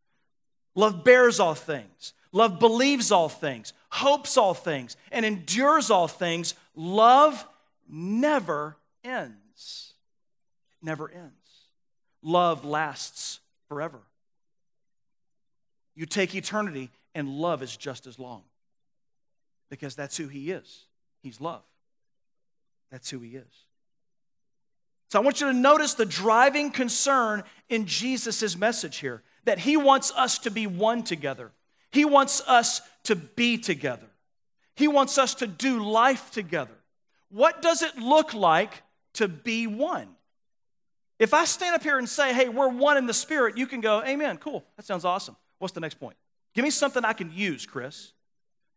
Love 0.74 1.04
bears 1.04 1.40
all 1.40 1.54
things. 1.54 2.12
Love 2.32 2.60
believes 2.60 3.10
all 3.10 3.28
things, 3.28 3.72
hopes 3.88 4.36
all 4.36 4.54
things, 4.54 4.96
and 5.10 5.26
endures 5.26 5.90
all 5.90 6.06
things. 6.06 6.54
Love 6.76 7.44
never 7.88 8.76
ends. 9.02 9.94
It 10.70 10.84
never 10.84 11.10
ends. 11.10 11.39
Love 12.22 12.64
lasts 12.64 13.40
forever. 13.68 14.00
You 15.94 16.06
take 16.06 16.34
eternity, 16.34 16.90
and 17.14 17.28
love 17.28 17.62
is 17.62 17.76
just 17.76 18.06
as 18.06 18.18
long 18.18 18.42
because 19.70 19.94
that's 19.94 20.16
who 20.16 20.28
He 20.28 20.50
is. 20.50 20.86
He's 21.22 21.40
love. 21.40 21.62
That's 22.90 23.08
who 23.08 23.20
He 23.20 23.36
is. 23.36 23.66
So 25.10 25.18
I 25.18 25.22
want 25.22 25.40
you 25.40 25.48
to 25.48 25.52
notice 25.52 25.94
the 25.94 26.06
driving 26.06 26.70
concern 26.70 27.42
in 27.68 27.86
Jesus' 27.86 28.56
message 28.56 28.98
here 28.98 29.22
that 29.44 29.60
He 29.60 29.76
wants 29.76 30.12
us 30.16 30.38
to 30.40 30.50
be 30.50 30.66
one 30.66 31.02
together. 31.02 31.52
He 31.90 32.04
wants 32.04 32.42
us 32.46 32.80
to 33.04 33.16
be 33.16 33.58
together. 33.58 34.06
He 34.76 34.88
wants 34.88 35.18
us 35.18 35.34
to 35.36 35.46
do 35.46 35.84
life 35.84 36.30
together. 36.30 36.76
What 37.30 37.62
does 37.62 37.82
it 37.82 37.96
look 37.98 38.34
like 38.34 38.82
to 39.14 39.28
be 39.28 39.66
one? 39.66 40.08
If 41.20 41.34
I 41.34 41.44
stand 41.44 41.76
up 41.76 41.82
here 41.82 41.98
and 41.98 42.08
say, 42.08 42.32
hey, 42.32 42.48
we're 42.48 42.68
one 42.68 42.96
in 42.96 43.06
the 43.06 43.14
Spirit, 43.14 43.58
you 43.58 43.66
can 43.66 43.82
go, 43.82 44.02
amen, 44.02 44.38
cool, 44.38 44.64
that 44.76 44.86
sounds 44.86 45.04
awesome. 45.04 45.36
What's 45.58 45.74
the 45.74 45.80
next 45.80 46.00
point? 46.00 46.16
Give 46.54 46.64
me 46.64 46.70
something 46.70 47.04
I 47.04 47.12
can 47.12 47.30
use, 47.30 47.66
Chris. 47.66 48.12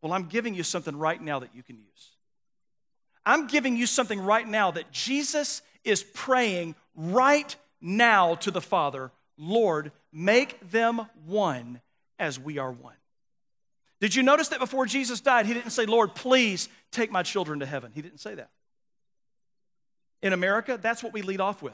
Well, 0.02 0.12
I'm 0.12 0.26
giving 0.26 0.54
you 0.54 0.62
something 0.62 0.96
right 0.96 1.20
now 1.20 1.40
that 1.40 1.56
you 1.56 1.64
can 1.64 1.78
use. 1.78 2.12
I'm 3.26 3.48
giving 3.48 3.78
you 3.78 3.88
something 3.88 4.20
right 4.20 4.46
now 4.46 4.72
that 4.72 4.92
Jesus 4.92 5.62
is 5.86 6.04
praying 6.04 6.76
right 6.94 7.56
now 7.82 8.36
to 8.36 8.52
the 8.52 8.62
Father 8.62 9.12
Lord, 9.36 9.92
make 10.12 10.70
them 10.70 11.08
one 11.26 11.82
as 12.20 12.40
we 12.40 12.60
are 12.60 12.72
one. 12.72 12.94
Did 14.00 14.14
you 14.14 14.22
notice 14.22 14.50
that 14.50 14.60
before 14.60 14.86
Jesus 14.86 15.22
died, 15.22 15.48
he 15.48 15.56
didn't 15.56 15.72
say, 15.72 15.88
Lord, 15.88 16.14
please 16.14 16.70
take 16.92 17.12
my 17.12 17.24
children 17.24 17.60
to 17.62 17.66
heaven? 17.66 17.92
He 17.96 18.04
didn't 18.04 18.20
say 18.20 18.36
that. 18.36 18.52
In 20.22 20.34
America, 20.34 20.78
that's 20.80 21.02
what 21.02 21.14
we 21.14 21.24
lead 21.24 21.42
off 21.42 21.64
with. 21.64 21.74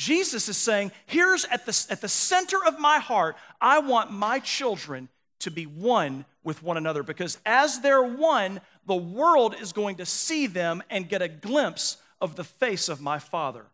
Jesus 0.00 0.48
is 0.48 0.56
saying, 0.56 0.92
here's 1.04 1.44
at 1.44 1.66
the, 1.66 1.86
at 1.90 2.00
the 2.00 2.08
center 2.08 2.56
of 2.66 2.78
my 2.78 3.00
heart, 3.00 3.36
I 3.60 3.80
want 3.80 4.10
my 4.10 4.38
children 4.38 5.10
to 5.40 5.50
be 5.50 5.66
one 5.66 6.24
with 6.42 6.62
one 6.62 6.78
another 6.78 7.02
because 7.02 7.36
as 7.44 7.82
they're 7.82 8.02
one, 8.02 8.62
the 8.86 8.96
world 8.96 9.54
is 9.60 9.74
going 9.74 9.96
to 9.96 10.06
see 10.06 10.46
them 10.46 10.82
and 10.88 11.06
get 11.06 11.20
a 11.20 11.28
glimpse 11.28 11.98
of 12.18 12.34
the 12.34 12.44
face 12.44 12.88
of 12.88 13.02
my 13.02 13.18
Father, 13.18 13.66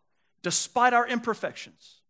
despite 0.43 0.91
our 0.93 1.07
imperfections, 1.07 2.01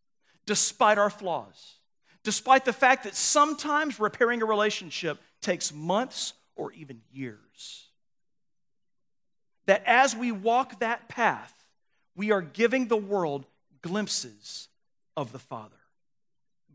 despite 0.48 0.98
our 0.98 1.12
flaws, 1.12 1.76
despite 2.24 2.66
the 2.66 2.74
fact 2.74 3.04
that 3.04 3.16
sometimes 3.16 4.00
repairing 4.00 4.42
a 4.42 4.46
relationship 4.46 5.22
takes 5.42 5.72
months 5.72 6.34
or 6.56 6.72
even 6.72 7.02
years. 7.14 7.86
That 9.68 9.84
as 9.86 10.16
we 10.16 10.32
walk 10.32 10.80
that 10.80 11.08
path, 11.08 11.54
we 12.16 12.32
are 12.32 12.42
giving 12.42 12.88
the 12.88 12.98
world 12.98 13.46
glimpses 13.88 14.68
of 15.16 15.32
the 15.32 15.40
Father. 15.40 15.78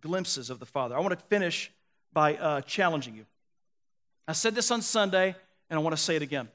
Glimpses 0.01 0.51
of 0.51 0.59
the 0.59 0.67
Father. 0.67 0.97
I 0.97 1.01
want 1.01 1.19
to 1.19 1.25
finish 1.27 1.71
by 2.13 2.37
uh, 2.37 2.61
challenging 2.63 3.15
you. 3.15 3.27
I 4.27 4.33
said 4.33 4.55
this 4.55 4.71
on 4.71 4.83
Sunday, 4.83 5.35
and 5.71 5.79
I 5.79 5.83
want 5.83 5.97
to 5.97 6.03
say 6.03 6.17
it 6.17 6.23
again. 6.23 6.49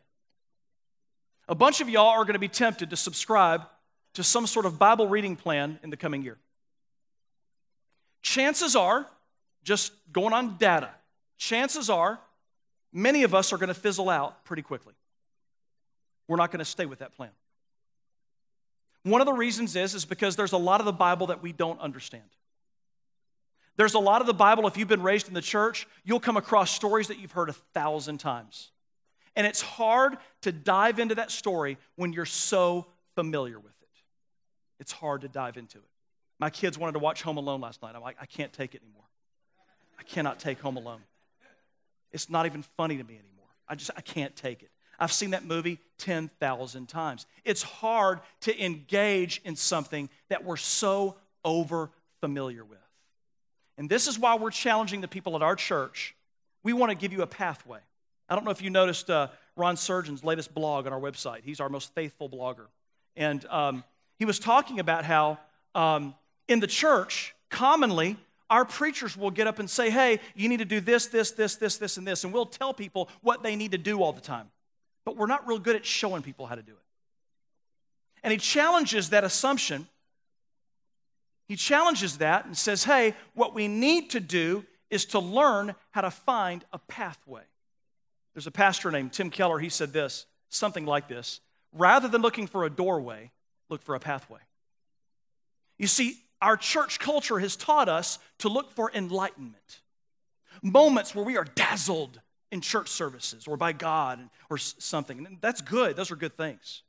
A 1.47 1.55
bunch 1.55 1.79
of 1.79 1.89
y'all 1.89 2.09
are 2.09 2.23
going 2.23 2.33
to 2.33 2.39
be 2.39 2.47
tempted 2.47 2.89
to 2.89 2.97
subscribe 2.97 3.61
to 4.15 4.23
some 4.23 4.47
sort 4.47 4.65
of 4.65 4.79
Bible 4.79 5.07
reading 5.07 5.35
plan 5.35 5.79
in 5.83 5.89
the 5.89 5.97
coming 5.97 6.23
year. 6.23 6.37
Chances 8.21 8.75
are, 8.75 9.07
just 9.63 9.93
going 10.11 10.33
on 10.33 10.57
data, 10.57 10.89
chances 11.37 11.89
are 11.89 12.19
many 12.91 13.23
of 13.23 13.35
us 13.35 13.53
are 13.53 13.57
going 13.57 13.67
to 13.67 13.73
fizzle 13.73 14.09
out 14.09 14.43
pretty 14.43 14.61
quickly. 14.61 14.93
We're 16.27 16.37
not 16.37 16.51
going 16.51 16.59
to 16.59 16.65
stay 16.65 16.85
with 16.85 16.99
that 16.99 17.15
plan. 17.15 17.31
One 19.07 19.21
of 19.21 19.25
the 19.27 19.33
reasons 19.33 19.75
is, 19.75 19.93
is 19.93 20.05
because 20.05 20.35
there's 20.35 20.51
a 20.51 20.57
lot 20.57 20.81
of 20.81 20.85
the 20.85 20.93
Bible 20.93 21.27
that 21.27 21.41
we 21.41 21.51
don't 21.51 21.79
understand. 21.79 22.23
There's 23.77 23.93
a 23.93 23.99
lot 23.99 24.21
of 24.21 24.27
the 24.27 24.33
Bible, 24.33 24.67
if 24.67 24.75
you've 24.75 24.87
been 24.87 25.03
raised 25.03 25.27
in 25.27 25.33
the 25.33 25.41
church, 25.41 25.87
you'll 26.03 26.19
come 26.19 26.35
across 26.35 26.71
stories 26.71 27.07
that 27.09 27.19
you've 27.19 27.31
heard 27.31 27.49
a 27.49 27.53
thousand 27.53 28.17
times. 28.17 28.71
And 29.35 29.45
it's 29.45 29.61
hard 29.61 30.17
to 30.41 30.51
dive 30.51 30.97
into 30.97 31.15
that 31.15 31.29
story 31.29 31.77
when 31.95 32.11
you're 32.11 32.25
so 32.25 32.87
familiar 33.13 33.59
with 33.59 33.73
it. 33.81 33.87
It's 34.79 34.91
hard 34.91 35.21
to 35.21 35.27
dive 35.27 35.57
into 35.57 35.77
it. 35.77 35.83
My 36.39 36.49
kids 36.49 36.77
wanted 36.77 36.93
to 36.93 36.99
watch 36.99 37.21
Home 37.21 37.37
Alone 37.37 37.61
last 37.61 37.83
night. 37.83 37.95
I'm 37.95 38.01
like, 38.01 38.17
I 38.19 38.25
can't 38.25 38.51
take 38.51 38.73
it 38.73 38.81
anymore. 38.81 39.03
I 39.99 40.03
cannot 40.03 40.39
take 40.39 40.59
Home 40.61 40.77
Alone. 40.77 41.01
It's 42.11 42.29
not 42.29 42.47
even 42.47 42.63
funny 42.77 42.97
to 42.97 43.03
me 43.03 43.13
anymore. 43.13 43.47
I 43.67 43.75
just, 43.75 43.91
I 43.95 44.01
can't 44.01 44.35
take 44.35 44.63
it. 44.63 44.71
I've 44.99 45.11
seen 45.11 45.31
that 45.31 45.45
movie 45.45 45.79
10,000 45.99 46.87
times. 46.87 47.25
It's 47.45 47.61
hard 47.61 48.19
to 48.41 48.63
engage 48.63 49.41
in 49.45 49.55
something 49.55 50.09
that 50.29 50.43
we're 50.43 50.57
so 50.57 51.15
over 51.45 51.89
familiar 52.19 52.63
with. 52.63 52.79
And 53.77 53.89
this 53.89 54.07
is 54.07 54.17
why 54.17 54.35
we're 54.35 54.51
challenging 54.51 55.01
the 55.01 55.07
people 55.07 55.35
at 55.35 55.41
our 55.43 55.55
church. 55.55 56.15
We 56.63 56.73
want 56.73 56.91
to 56.91 56.95
give 56.95 57.13
you 57.13 57.21
a 57.21 57.27
pathway. 57.27 57.79
I 58.27 58.35
don't 58.35 58.43
know 58.43 58.51
if 58.51 58.61
you 58.61 58.69
noticed 58.69 59.09
uh, 59.09 59.27
Ron 59.55 59.77
Surgeon's 59.77 60.23
latest 60.23 60.53
blog 60.53 60.87
on 60.87 60.93
our 60.93 60.99
website. 60.99 61.41
He's 61.43 61.59
our 61.59 61.69
most 61.69 61.93
faithful 61.93 62.29
blogger. 62.29 62.65
And 63.15 63.45
um, 63.45 63.83
he 64.19 64.25
was 64.25 64.39
talking 64.39 64.79
about 64.79 65.05
how 65.05 65.37
um, 65.75 66.15
in 66.47 66.59
the 66.59 66.67
church, 66.67 67.35
commonly, 67.49 68.17
our 68.49 68.65
preachers 68.65 69.15
will 69.15 69.31
get 69.31 69.47
up 69.47 69.59
and 69.59 69.69
say, 69.69 69.89
hey, 69.89 70.19
you 70.35 70.49
need 70.49 70.59
to 70.59 70.65
do 70.65 70.79
this, 70.79 71.07
this, 71.07 71.31
this, 71.31 71.55
this, 71.55 71.77
this, 71.77 71.97
and 71.97 72.07
this. 72.07 72.23
And 72.23 72.33
we'll 72.33 72.45
tell 72.45 72.73
people 72.73 73.09
what 73.21 73.43
they 73.43 73.55
need 73.55 73.71
to 73.71 73.77
do 73.77 74.01
all 74.01 74.13
the 74.13 74.21
time. 74.21 74.49
But 75.07 75.15
we're 75.15 75.27
not 75.27 75.47
real 75.47 75.57
good 75.57 75.77
at 75.77 75.85
showing 75.85 76.21
people 76.21 76.47
how 76.47 76.55
to 76.55 76.61
do 76.61 76.73
it. 76.73 76.85
And 78.23 78.33
he 78.33 78.37
challenges 78.37 79.11
that 79.11 79.23
assumption 79.23 79.87
he 81.47 81.55
challenges 81.55 82.17
that 82.17 82.45
and 82.45 82.57
says, 82.57 82.83
hey, 82.83 83.15
what 83.33 83.55
we 83.55 83.67
need 83.67 84.09
to 84.11 84.19
do 84.19 84.65
is 84.89 85.05
to 85.05 85.19
learn 85.19 85.75
how 85.91 86.01
to 86.01 86.11
find 86.11 86.65
a 86.73 86.77
pathway. 86.77 87.43
There's 88.33 88.47
a 88.47 88.51
pastor 88.51 88.91
named 88.91 89.13
Tim 89.13 89.29
Keller, 89.29 89.59
he 89.59 89.69
said 89.69 89.93
this, 89.93 90.25
something 90.49 90.85
like 90.85 91.07
this 91.07 91.39
rather 91.73 92.07
than 92.07 92.21
looking 92.21 92.47
for 92.47 92.63
a 92.63 92.69
doorway, 92.69 93.31
look 93.69 93.81
for 93.81 93.93
a 93.93 93.99
pathway. 93.99 94.39
You 95.77 95.87
see, 95.87 96.17
our 96.41 96.57
church 96.57 96.99
culture 96.99 97.39
has 97.39 97.55
taught 97.55 97.89
us 97.89 98.19
to 98.39 98.49
look 98.49 98.71
for 98.71 98.91
enlightenment, 98.93 99.81
moments 100.61 101.13
where 101.13 101.25
we 101.25 101.37
are 101.37 101.43
dazzled 101.43 102.19
in 102.51 102.61
church 102.61 102.89
services 102.89 103.47
or 103.47 103.57
by 103.57 103.73
God 103.73 104.19
or 104.49 104.57
something. 104.57 105.25
And 105.25 105.37
that's 105.41 105.61
good, 105.61 105.95
those 105.95 106.11
are 106.11 106.15
good 106.15 106.37
things. 106.37 106.83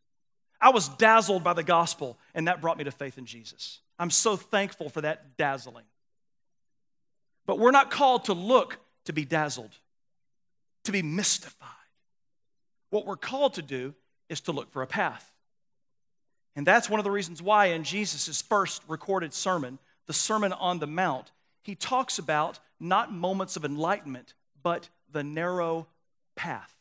I 0.61 0.71
was 0.71 0.89
dazzled 0.89 1.45
by 1.45 1.53
the 1.53 1.63
gospel, 1.63 2.19
and 2.35 2.49
that 2.49 2.61
brought 2.61 2.79
me 2.79 2.85
to 2.85 2.91
faith 2.91 3.17
in 3.17 3.27
Jesus. 3.27 3.81
I'm 3.99 4.11
so 4.11 4.37
thankful 4.37 4.89
for 4.89 5.01
that 5.03 5.37
dazzling. 5.37 5.85
But 7.47 7.59
we're 7.59 7.71
not 7.71 7.91
called 7.91 8.25
to 8.25 8.33
look 8.35 8.79
to 9.05 9.13
be 9.13 9.25
dazzled, 9.25 9.71
to 10.85 10.93
be 10.93 11.03
mystified. 11.03 11.69
What 12.91 13.07
we're 13.07 13.17
called 13.17 13.55
to 13.55 13.63
do 13.63 13.95
is 14.29 14.41
to 14.43 14.53
look 14.53 14.71
for 14.71 14.83
a 14.83 14.87
path. 14.87 15.33
And 16.57 16.67
that's 16.67 16.91
one 16.91 16.99
of 16.99 17.05
the 17.05 17.11
reasons 17.11 17.41
why 17.41 17.67
in 17.67 17.85
Jesus' 17.85 18.43
first 18.43 18.83
recorded 18.89 19.33
sermon, 19.33 19.79
the 20.07 20.13
Sermon 20.13 20.53
on 20.53 20.79
the 20.79 20.87
Mount, 20.87 21.31
he 21.63 21.75
talks 21.75 22.19
about 22.19 22.59
not 22.81 23.13
moments 23.13 23.57
of 23.57 23.65
enlightenment, 23.65 24.35
but 24.63 24.89
the 25.13 25.25
narrow 25.25 25.87
path. 26.37 26.75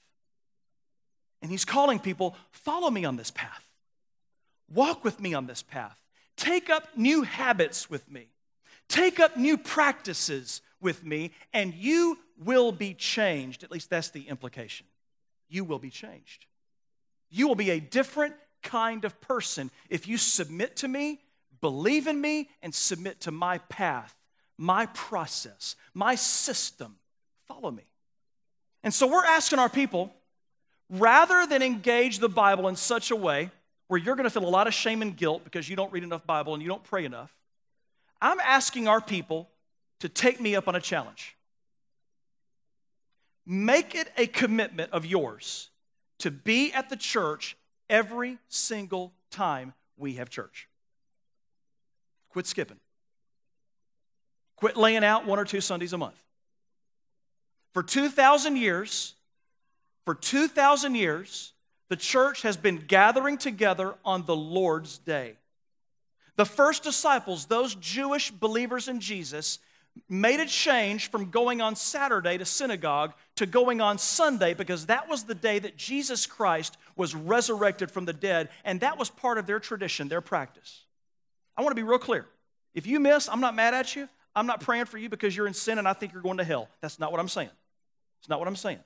And 1.41 1.51
he's 1.51 1.65
calling 1.65 1.99
people, 1.99 2.35
follow 2.51 2.89
me 2.89 3.05
on 3.05 3.15
this 3.15 3.31
path. 3.31 3.63
Walk 4.73 5.03
with 5.03 5.19
me 5.19 5.33
on 5.33 5.47
this 5.47 5.61
path. 5.61 6.01
Take 6.35 6.69
up 6.69 6.89
new 6.95 7.23
habits 7.23 7.89
with 7.89 8.09
me. 8.11 8.27
Take 8.89 9.19
up 9.19 9.37
new 9.37 9.57
practices 9.57 10.61
with 10.79 11.03
me, 11.03 11.31
and 11.53 11.73
you 11.73 12.19
will 12.43 12.71
be 12.71 12.93
changed. 12.93 13.63
At 13.63 13.71
least 13.71 13.89
that's 13.89 14.09
the 14.09 14.27
implication. 14.27 14.85
You 15.49 15.63
will 15.63 15.79
be 15.79 15.89
changed. 15.89 16.45
You 17.29 17.47
will 17.47 17.55
be 17.55 17.71
a 17.71 17.79
different 17.79 18.35
kind 18.63 19.05
of 19.05 19.19
person 19.21 19.71
if 19.89 20.07
you 20.07 20.17
submit 20.17 20.75
to 20.77 20.87
me, 20.87 21.19
believe 21.61 22.07
in 22.07 22.19
me, 22.19 22.49
and 22.61 22.73
submit 22.73 23.21
to 23.21 23.31
my 23.31 23.57
path, 23.57 24.15
my 24.57 24.85
process, 24.87 25.75
my 25.93 26.15
system. 26.15 26.97
Follow 27.47 27.71
me. 27.71 27.83
And 28.87 28.93
so 28.93 29.05
we're 29.05 29.25
asking 29.25 29.59
our 29.59 29.67
people 29.67 30.13
rather 30.89 31.45
than 31.45 31.61
engage 31.61 32.19
the 32.19 32.29
Bible 32.29 32.69
in 32.69 32.77
such 32.77 33.11
a 33.11 33.17
way 33.17 33.51
where 33.89 33.99
you're 33.99 34.15
going 34.15 34.23
to 34.23 34.29
feel 34.29 34.47
a 34.47 34.49
lot 34.49 34.65
of 34.65 34.73
shame 34.73 35.01
and 35.01 35.13
guilt 35.13 35.43
because 35.43 35.67
you 35.67 35.75
don't 35.75 35.91
read 35.91 36.05
enough 36.05 36.25
Bible 36.25 36.53
and 36.53 36.63
you 36.63 36.69
don't 36.69 36.85
pray 36.85 37.03
enough, 37.03 37.35
I'm 38.21 38.39
asking 38.39 38.87
our 38.87 39.01
people 39.01 39.49
to 39.99 40.07
take 40.07 40.39
me 40.39 40.55
up 40.55 40.69
on 40.69 40.75
a 40.75 40.79
challenge. 40.79 41.35
Make 43.45 43.93
it 43.93 44.09
a 44.15 44.25
commitment 44.25 44.93
of 44.93 45.05
yours 45.05 45.69
to 46.19 46.31
be 46.31 46.71
at 46.71 46.87
the 46.87 46.95
church 46.95 47.57
every 47.89 48.37
single 48.47 49.11
time 49.31 49.73
we 49.97 50.13
have 50.13 50.29
church. 50.29 50.69
Quit 52.29 52.47
skipping. 52.47 52.79
Quit 54.55 54.77
laying 54.77 55.03
out 55.03 55.25
one 55.25 55.39
or 55.39 55.43
two 55.43 55.59
Sundays 55.59 55.91
a 55.91 55.97
month. 55.97 56.23
For 57.73 57.83
2,000 57.83 58.55
years, 58.55 59.15
for 60.05 60.15
2,000 60.15 60.95
years, 60.95 61.53
the 61.89 61.95
church 61.95 62.41
has 62.41 62.57
been 62.57 62.77
gathering 62.87 63.37
together 63.37 63.95
on 64.03 64.25
the 64.25 64.35
Lord's 64.35 64.97
day. 64.97 65.35
The 66.35 66.45
first 66.45 66.83
disciples, 66.83 67.45
those 67.45 67.75
Jewish 67.75 68.31
believers 68.31 68.87
in 68.87 68.99
Jesus, 68.99 69.59
made 70.09 70.39
a 70.39 70.45
change 70.45 71.09
from 71.09 71.29
going 71.29 71.61
on 71.61 71.75
Saturday 71.75 72.37
to 72.37 72.45
synagogue 72.45 73.13
to 73.35 73.45
going 73.45 73.81
on 73.81 73.97
Sunday 73.97 74.53
because 74.53 74.85
that 74.85 75.09
was 75.09 75.23
the 75.23 75.35
day 75.35 75.59
that 75.59 75.77
Jesus 75.77 76.25
Christ 76.25 76.77
was 76.95 77.15
resurrected 77.15 77.91
from 77.91 78.05
the 78.05 78.13
dead, 78.13 78.49
and 78.63 78.79
that 78.81 78.97
was 78.97 79.09
part 79.09 79.37
of 79.37 79.47
their 79.47 79.59
tradition, 79.59 80.07
their 80.07 80.21
practice. 80.21 80.83
I 81.55 81.61
want 81.61 81.71
to 81.71 81.81
be 81.81 81.87
real 81.87 81.99
clear. 81.99 82.25
If 82.73 82.85
you 82.85 82.99
miss, 82.99 83.27
I'm 83.27 83.41
not 83.41 83.55
mad 83.55 83.73
at 83.73 83.95
you. 83.95 84.07
I'm 84.37 84.45
not 84.45 84.61
praying 84.61 84.85
for 84.85 84.97
you 84.97 85.09
because 85.09 85.35
you're 85.35 85.47
in 85.47 85.53
sin 85.53 85.79
and 85.79 85.87
I 85.87 85.93
think 85.93 86.13
you're 86.13 86.21
going 86.21 86.37
to 86.37 86.43
hell. 86.43 86.69
That's 86.79 86.99
not 86.99 87.11
what 87.11 87.19
I'm 87.19 87.27
saying. 87.27 87.49
It's 88.19 88.29
not 88.29 88.39
what 88.39 88.47
I'm 88.47 88.55
saying. 88.55 88.79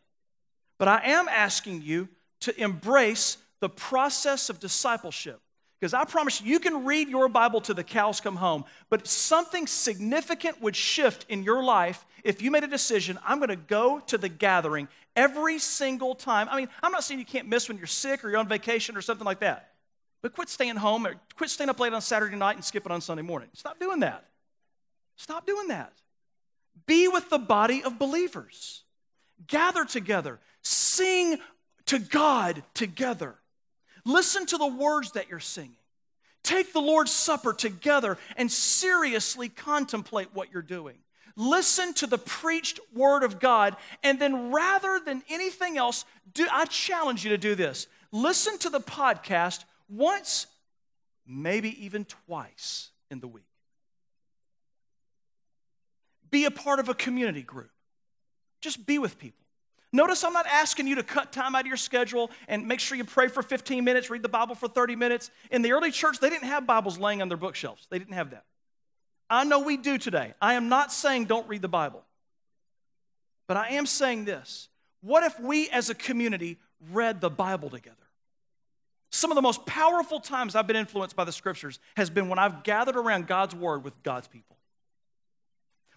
But 0.78 0.88
I 0.88 1.02
am 1.06 1.28
asking 1.28 1.82
you 1.82 2.08
to 2.42 2.60
embrace 2.60 3.38
the 3.60 3.70
process 3.70 4.50
of 4.50 4.60
discipleship. 4.60 5.40
Because 5.80 5.94
I 5.94 6.06
promise 6.06 6.42
you, 6.42 6.48
you 6.48 6.60
can 6.60 6.86
read 6.86 7.10
your 7.10 7.28
Bible 7.28 7.60
till 7.60 7.76
the 7.76 7.84
cows 7.84 8.22
come 8.22 8.36
home, 8.36 8.66
but 8.90 9.08
something 9.08 9.66
significant 9.68 10.62
would 10.62 10.76
shift 10.76 11.26
in 11.28 11.44
your 11.44 11.64
life 11.64 12.06
if 12.24 12.42
you 12.42 12.52
made 12.52 12.64
a 12.64 12.68
decision 12.68 13.20
I'm 13.26 13.40
going 13.40 13.50
to 13.50 13.56
go 13.56 14.00
to 14.08 14.18
the 14.18 14.30
gathering 14.30 14.88
every 15.16 15.60
single 15.60 16.16
time. 16.16 16.48
I 16.50 16.58
mean, 16.58 16.70
I'm 16.82 16.92
not 16.92 17.04
saying 17.04 17.20
you 17.20 17.26
can't 17.26 17.48
miss 17.48 17.68
when 17.68 17.78
you're 17.78 17.88
sick 17.88 18.24
or 18.24 18.30
you're 18.30 18.40
on 18.40 18.48
vacation 18.48 18.96
or 18.96 19.02
something 19.02 19.26
like 19.26 19.40
that, 19.40 19.72
but 20.22 20.34
quit 20.34 20.50
staying 20.50 20.78
home 20.78 21.06
or 21.06 21.16
quit 21.36 21.50
staying 21.50 21.70
up 21.70 21.80
late 21.80 21.94
on 21.94 22.02
Saturday 22.02 22.38
night 22.38 22.56
and 22.56 22.64
skipping 22.64 22.92
on 22.92 23.02
Sunday 23.02 23.24
morning. 23.24 23.50
Stop 23.54 23.80
doing 23.80 24.00
that. 24.02 24.26
Stop 25.22 25.46
doing 25.46 25.68
that. 25.68 25.94
Be 26.88 27.08
with 27.08 27.30
the 27.30 27.38
body 27.38 27.84
of 27.84 28.00
believers, 28.00 28.82
gather 29.46 29.86
together, 29.86 30.40
sing 30.64 31.38
to 31.86 32.00
God 32.00 32.64
together. 32.74 33.36
Listen 34.04 34.48
to 34.48 34.58
the 34.58 34.66
words 34.66 35.12
that 35.12 35.30
you're 35.30 35.40
singing. 35.40 35.76
Take 36.42 36.74
the 36.74 36.82
Lord's 36.82 37.12
Supper 37.12 37.54
together 37.54 38.18
and 38.36 38.52
seriously 38.52 39.48
contemplate 39.48 40.30
what 40.34 40.52
you're 40.52 40.64
doing. 40.64 40.98
Listen 41.36 41.94
to 41.94 42.08
the 42.08 42.18
preached 42.18 42.80
word 42.92 43.22
of 43.22 43.40
God, 43.40 43.78
and 44.02 44.18
then 44.20 44.52
rather 44.52 45.00
than 45.06 45.22
anything 45.30 45.78
else, 45.78 46.04
do, 46.34 46.48
I 46.52 46.66
challenge 46.66 47.24
you 47.24 47.30
to 47.30 47.38
do 47.38 47.54
this. 47.54 47.86
Listen 48.12 48.58
to 48.58 48.72
the 48.72 48.82
podcast 48.82 49.66
once, 49.88 50.48
maybe 51.28 51.86
even 51.86 52.06
twice 52.06 52.90
in 53.12 53.20
the 53.20 53.28
week. 53.28 53.51
Be 56.32 56.46
a 56.46 56.52
part 56.52 56.80
of 56.80 56.90
a 56.90 56.94
community 56.94 57.42
group. 57.42 57.72
Just 58.62 58.86
be 58.86 58.98
with 58.98 59.18
people. 59.18 59.42
Notice 59.94 60.24
I'm 60.24 60.32
not 60.32 60.48
asking 60.48 60.88
you 60.88 60.96
to 60.96 61.04
cut 61.04 61.34
time 61.34 61.54
out 61.54 61.62
of 61.62 61.68
your 61.68 61.76
schedule 61.76 62.32
and 62.48 62.66
make 62.66 62.80
sure 62.80 62.98
you 62.98 63.04
pray 63.04 63.28
for 63.28 63.44
15 63.44 63.84
minutes, 63.84 64.10
read 64.10 64.24
the 64.24 64.30
Bible 64.30 64.56
for 64.56 64.70
30 64.70 64.96
minutes. 64.96 65.30
In 65.50 65.62
the 65.62 65.74
early 65.74 65.92
church, 65.92 66.20
they 66.20 66.30
didn't 66.30 66.48
have 66.48 66.66
Bibles 66.66 66.98
laying 66.98 67.22
on 67.22 67.28
their 67.28 67.38
bookshelves, 67.38 67.88
they 67.90 68.00
didn't 68.00 68.14
have 68.14 68.32
that. 68.32 68.46
I 69.30 69.44
know 69.44 69.60
we 69.60 69.78
do 69.78 69.98
today. 69.98 70.34
I 70.42 70.56
am 70.56 70.70
not 70.70 70.92
saying 70.92 71.26
don't 71.26 71.48
read 71.48 71.62
the 71.62 71.70
Bible, 71.70 72.04
but 73.48 73.58
I 73.58 73.70
am 73.70 73.86
saying 73.86 74.26
this. 74.26 74.70
What 75.02 75.24
if 75.24 75.40
we 75.40 75.70
as 75.70 75.90
a 75.90 75.96
community 75.96 76.60
read 76.92 77.22
the 77.22 77.30
Bible 77.30 77.70
together? 77.70 77.96
Some 79.10 79.32
of 79.32 79.36
the 79.36 79.42
most 79.42 79.66
powerful 79.66 80.22
times 80.22 80.56
I've 80.56 80.68
been 80.68 80.76
influenced 80.78 81.16
by 81.16 81.26
the 81.26 81.32
scriptures 81.34 81.80
has 81.98 82.10
been 82.10 82.30
when 82.30 82.40
I've 82.40 82.64
gathered 82.64 82.96
around 82.96 83.28
God's 83.28 83.54
word 83.54 83.84
with 83.84 84.02
God's 84.04 84.28
people. 84.28 84.56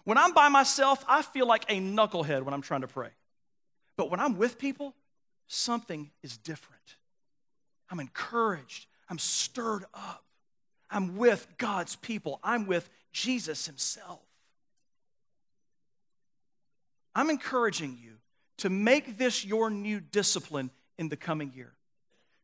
When 0.05 0.17
I'm 0.17 0.33
by 0.33 0.49
myself, 0.49 1.03
I 1.07 1.21
feel 1.21 1.47
like 1.47 1.65
a 1.67 1.79
knucklehead 1.79 2.43
when 2.43 2.53
I'm 2.53 2.61
trying 2.61 2.81
to 2.81 2.87
pray. 2.87 3.09
But 3.97 4.09
when 4.09 4.19
I'm 4.19 4.37
with 4.37 4.57
people, 4.57 4.95
something 5.47 6.11
is 6.23 6.37
different. 6.37 6.95
I'm 7.89 7.99
encouraged, 7.99 8.87
I'm 9.09 9.19
stirred 9.19 9.85
up. 9.93 10.23
I'm 10.89 11.17
with 11.17 11.47
God's 11.57 11.95
people, 11.95 12.39
I'm 12.43 12.67
with 12.67 12.89
Jesus 13.11 13.65
Himself. 13.65 14.21
I'm 17.15 17.29
encouraging 17.29 17.97
you 18.01 18.13
to 18.57 18.69
make 18.69 19.17
this 19.17 19.43
your 19.43 19.69
new 19.69 19.99
discipline 19.99 20.69
in 20.97 21.09
the 21.09 21.17
coming 21.17 21.51
year. 21.55 21.73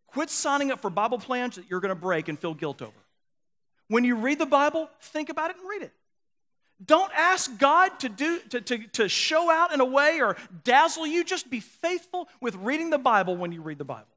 Quit 0.07 0.29
signing 0.29 0.71
up 0.71 0.79
for 0.79 0.89
Bible 0.89 1.19
plans 1.19 1.55
that 1.55 1.69
you're 1.69 1.79
going 1.79 1.89
to 1.89 1.95
break 1.95 2.27
and 2.27 2.39
feel 2.39 2.53
guilt 2.53 2.81
over. 2.81 2.91
When 3.87 4.03
you 4.03 4.15
read 4.15 4.39
the 4.39 4.45
Bible, 4.45 4.89
think 5.01 5.29
about 5.29 5.51
it 5.51 5.57
and 5.57 5.69
read 5.69 5.81
it. 5.83 5.93
Don't 6.83 7.11
ask 7.15 7.57
God 7.59 7.99
to, 7.99 8.09
do, 8.09 8.39
to, 8.49 8.61
to, 8.61 8.77
to 8.87 9.09
show 9.09 9.51
out 9.51 9.73
in 9.73 9.81
a 9.81 9.85
way 9.85 10.19
or 10.21 10.35
dazzle 10.63 11.05
you. 11.05 11.23
Just 11.23 11.49
be 11.49 11.59
faithful 11.59 12.27
with 12.39 12.55
reading 12.55 12.89
the 12.89 12.97
Bible 12.97 13.35
when 13.35 13.51
you 13.51 13.61
read 13.61 13.77
the 13.77 13.85
Bible. 13.85 14.07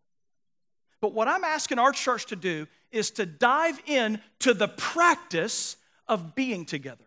But 1.00 1.12
what 1.12 1.28
I'm 1.28 1.44
asking 1.44 1.78
our 1.78 1.92
church 1.92 2.26
to 2.26 2.36
do 2.36 2.66
is 2.90 3.10
to 3.12 3.26
dive 3.26 3.78
in 3.86 4.20
to 4.40 4.54
the 4.54 4.68
practice 4.68 5.76
of 6.08 6.34
being 6.34 6.64
together. 6.64 7.04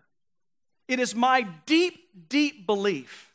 It 0.87 0.99
is 0.99 1.15
my 1.15 1.47
deep, 1.65 2.29
deep 2.29 2.67
belief 2.67 3.33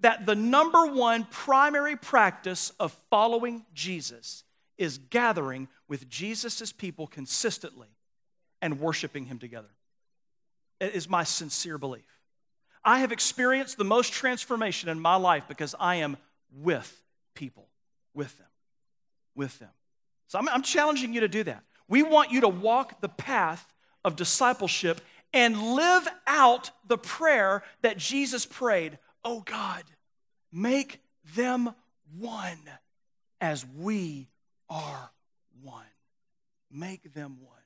that 0.00 0.26
the 0.26 0.34
number 0.34 0.86
one 0.86 1.24
primary 1.24 1.96
practice 1.96 2.72
of 2.78 2.92
following 3.10 3.64
Jesus 3.74 4.44
is 4.76 4.98
gathering 4.98 5.68
with 5.88 6.08
Jesus' 6.08 6.72
people 6.72 7.06
consistently 7.06 7.88
and 8.60 8.78
worshiping 8.78 9.24
Him 9.26 9.38
together 9.38 9.68
is 10.80 11.08
my 11.08 11.24
sincere 11.24 11.78
belief. 11.78 12.04
I 12.84 13.00
have 13.00 13.12
experienced 13.12 13.76
the 13.76 13.84
most 13.84 14.12
transformation 14.12 14.88
in 14.88 15.00
my 15.00 15.16
life 15.16 15.44
because 15.48 15.74
I 15.78 15.96
am 15.96 16.16
with 16.52 17.02
people, 17.34 17.68
with 18.14 18.36
them, 18.38 18.46
with 19.34 19.58
them. 19.58 19.70
So 20.28 20.38
I'm, 20.38 20.48
I'm 20.48 20.62
challenging 20.62 21.12
you 21.12 21.20
to 21.20 21.28
do 21.28 21.42
that. 21.44 21.64
We 21.88 22.02
want 22.02 22.30
you 22.30 22.42
to 22.42 22.48
walk 22.48 23.00
the 23.00 23.08
path 23.08 23.66
of 24.04 24.16
discipleship 24.16 25.00
and 25.32 25.74
live 25.74 26.06
out 26.26 26.70
the 26.86 26.98
prayer 26.98 27.62
that 27.82 27.98
Jesus 27.98 28.46
prayed 28.46 28.98
Oh 29.24 29.40
God, 29.40 29.82
make 30.52 31.02
them 31.34 31.74
one 32.16 32.58
as 33.40 33.66
we 33.76 34.28
are 34.70 35.10
one. 35.62 35.84
Make 36.70 37.12
them 37.12 37.38
one. 37.40 37.57